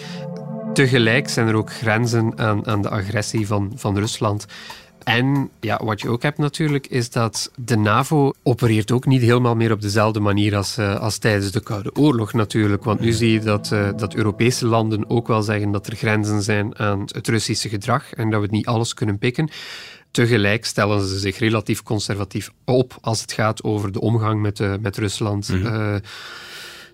Tegelijk 0.77 1.29
zijn 1.29 1.49
er 1.49 1.55
ook 1.55 1.73
grenzen 1.73 2.33
aan, 2.39 2.67
aan 2.67 2.83
de 2.83 2.89
agressie 2.89 3.47
van, 3.47 3.73
van 3.75 3.99
Rusland. 3.99 4.47
En 5.05 5.51
ja, 5.61 5.81
wat 5.85 6.01
je 6.01 6.09
ook 6.09 6.23
hebt 6.23 6.39
natuurlijk, 6.39 6.87
is 6.87 7.11
dat 7.11 7.51
de 7.57 7.77
NAVO 7.77 8.33
opereert 8.43 8.93
ook 8.93 9.07
niet 9.07 9.21
helemaal 9.21 9.55
meer 9.55 9.73
op 9.73 9.81
dezelfde 9.81 10.21
manier 10.21 10.57
als, 10.57 10.79
uh, 10.79 11.01
als 11.01 11.19
tijdens 11.19 11.51
de 11.51 11.61
Koude 11.61 11.95
Oorlog 11.95 12.33
natuurlijk. 12.33 12.85
Want 12.85 13.01
nu 13.01 13.13
zie 13.13 13.33
je 13.33 13.41
dat, 13.41 13.71
uh, 13.73 13.89
dat 13.97 14.15
Europese 14.15 14.67
landen 14.67 15.11
ook 15.11 15.27
wel 15.27 15.43
zeggen 15.43 15.71
dat 15.71 15.87
er 15.87 15.97
grenzen 15.97 16.43
zijn 16.43 16.79
aan 16.79 17.03
het 17.07 17.29
Russische 17.29 17.69
gedrag 17.69 18.13
en 18.13 18.31
dat 18.31 18.41
we 18.41 18.47
niet 18.51 18.67
alles 18.67 18.95
kunnen 18.95 19.19
pikken. 19.19 19.49
Tegelijk 20.11 20.65
stellen 20.65 21.07
ze 21.07 21.19
zich 21.19 21.39
relatief 21.39 21.83
conservatief 21.83 22.51
op 22.65 22.99
als 23.01 23.21
het 23.21 23.33
gaat 23.33 23.63
over 23.63 23.93
de 23.93 24.01
omgang 24.01 24.41
met, 24.41 24.59
uh, 24.61 24.75
met 24.81 24.97
Rusland. 24.97 25.49
Mhm. 25.49 25.99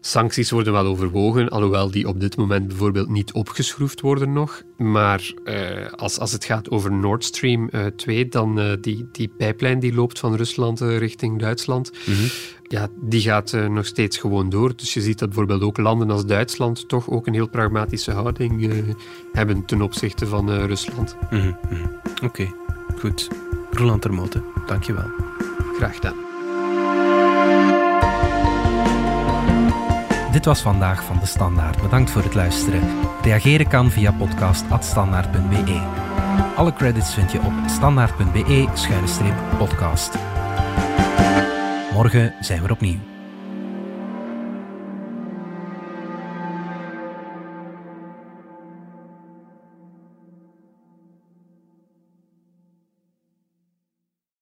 Sancties 0.04 0.50
worden 0.50 0.72
wel 0.72 0.86
overwogen, 0.86 1.48
alhoewel 1.48 1.90
die 1.90 2.08
op 2.08 2.20
dit 2.20 2.36
moment 2.36 2.68
bijvoorbeeld 2.68 3.08
niet 3.08 3.32
opgeschroefd 3.32 4.00
worden 4.00 4.32
nog. 4.32 4.62
Maar 4.76 5.32
uh, 5.44 5.92
als, 5.92 6.18
als 6.18 6.32
het 6.32 6.44
gaat 6.44 6.70
over 6.70 6.92
Nord 6.92 7.24
Stream 7.24 7.70
2, 7.96 8.28
dan 8.28 8.78
die, 8.80 9.08
die 9.12 9.28
pijplijn 9.28 9.78
die 9.78 9.94
loopt 9.94 10.18
van 10.18 10.36
Rusland 10.36 10.80
richting 10.80 11.40
Duitsland. 11.40 11.92
Mhm. 12.06 12.28
ja, 12.62 12.88
die 13.00 13.20
gaat 13.20 13.52
nog 13.52 13.86
steeds 13.86 14.18
gewoon 14.18 14.48
door. 14.48 14.76
Dus 14.76 14.94
je 14.94 15.00
ziet 15.00 15.18
dat 15.18 15.28
bijvoorbeeld 15.28 15.62
ook 15.62 15.78
landen 15.78 16.10
als 16.10 16.26
Duitsland 16.26 16.88
toch 16.88 17.10
ook 17.10 17.26
een 17.26 17.34
heel 17.34 17.48
pragmatische 17.48 18.10
houding 18.10 18.72
hebben 19.32 19.64
ten 19.64 19.82
opzichte 19.82 20.26
van 20.26 20.50
Rusland. 20.50 21.16
Mm 21.30 21.40
-hmm. 21.40 21.56
Oké, 22.14 22.24
okay. 22.24 22.52
goed. 22.98 23.28
Roland 23.70 24.02
Termote, 24.02 24.42
dankjewel. 24.66 25.10
Graag 25.76 25.94
gedaan. 25.94 26.31
Dit 30.32 30.44
was 30.44 30.60
vandaag 30.60 31.04
van 31.04 31.18
De 31.18 31.26
Standaard. 31.26 31.82
Bedankt 31.82 32.10
voor 32.10 32.22
het 32.22 32.34
luisteren. 32.34 32.82
Reageren 33.22 33.68
kan 33.68 33.90
via 33.90 34.12
podcast.standaard.be. 34.12 35.80
Alle 36.56 36.72
credits 36.72 37.14
vind 37.14 37.32
je 37.32 37.42
op 37.42 37.52
standaard.be-podcast. 37.66 40.14
Morgen 41.92 42.34
zijn 42.40 42.62
we 42.62 42.70
opnieuw. 42.70 43.11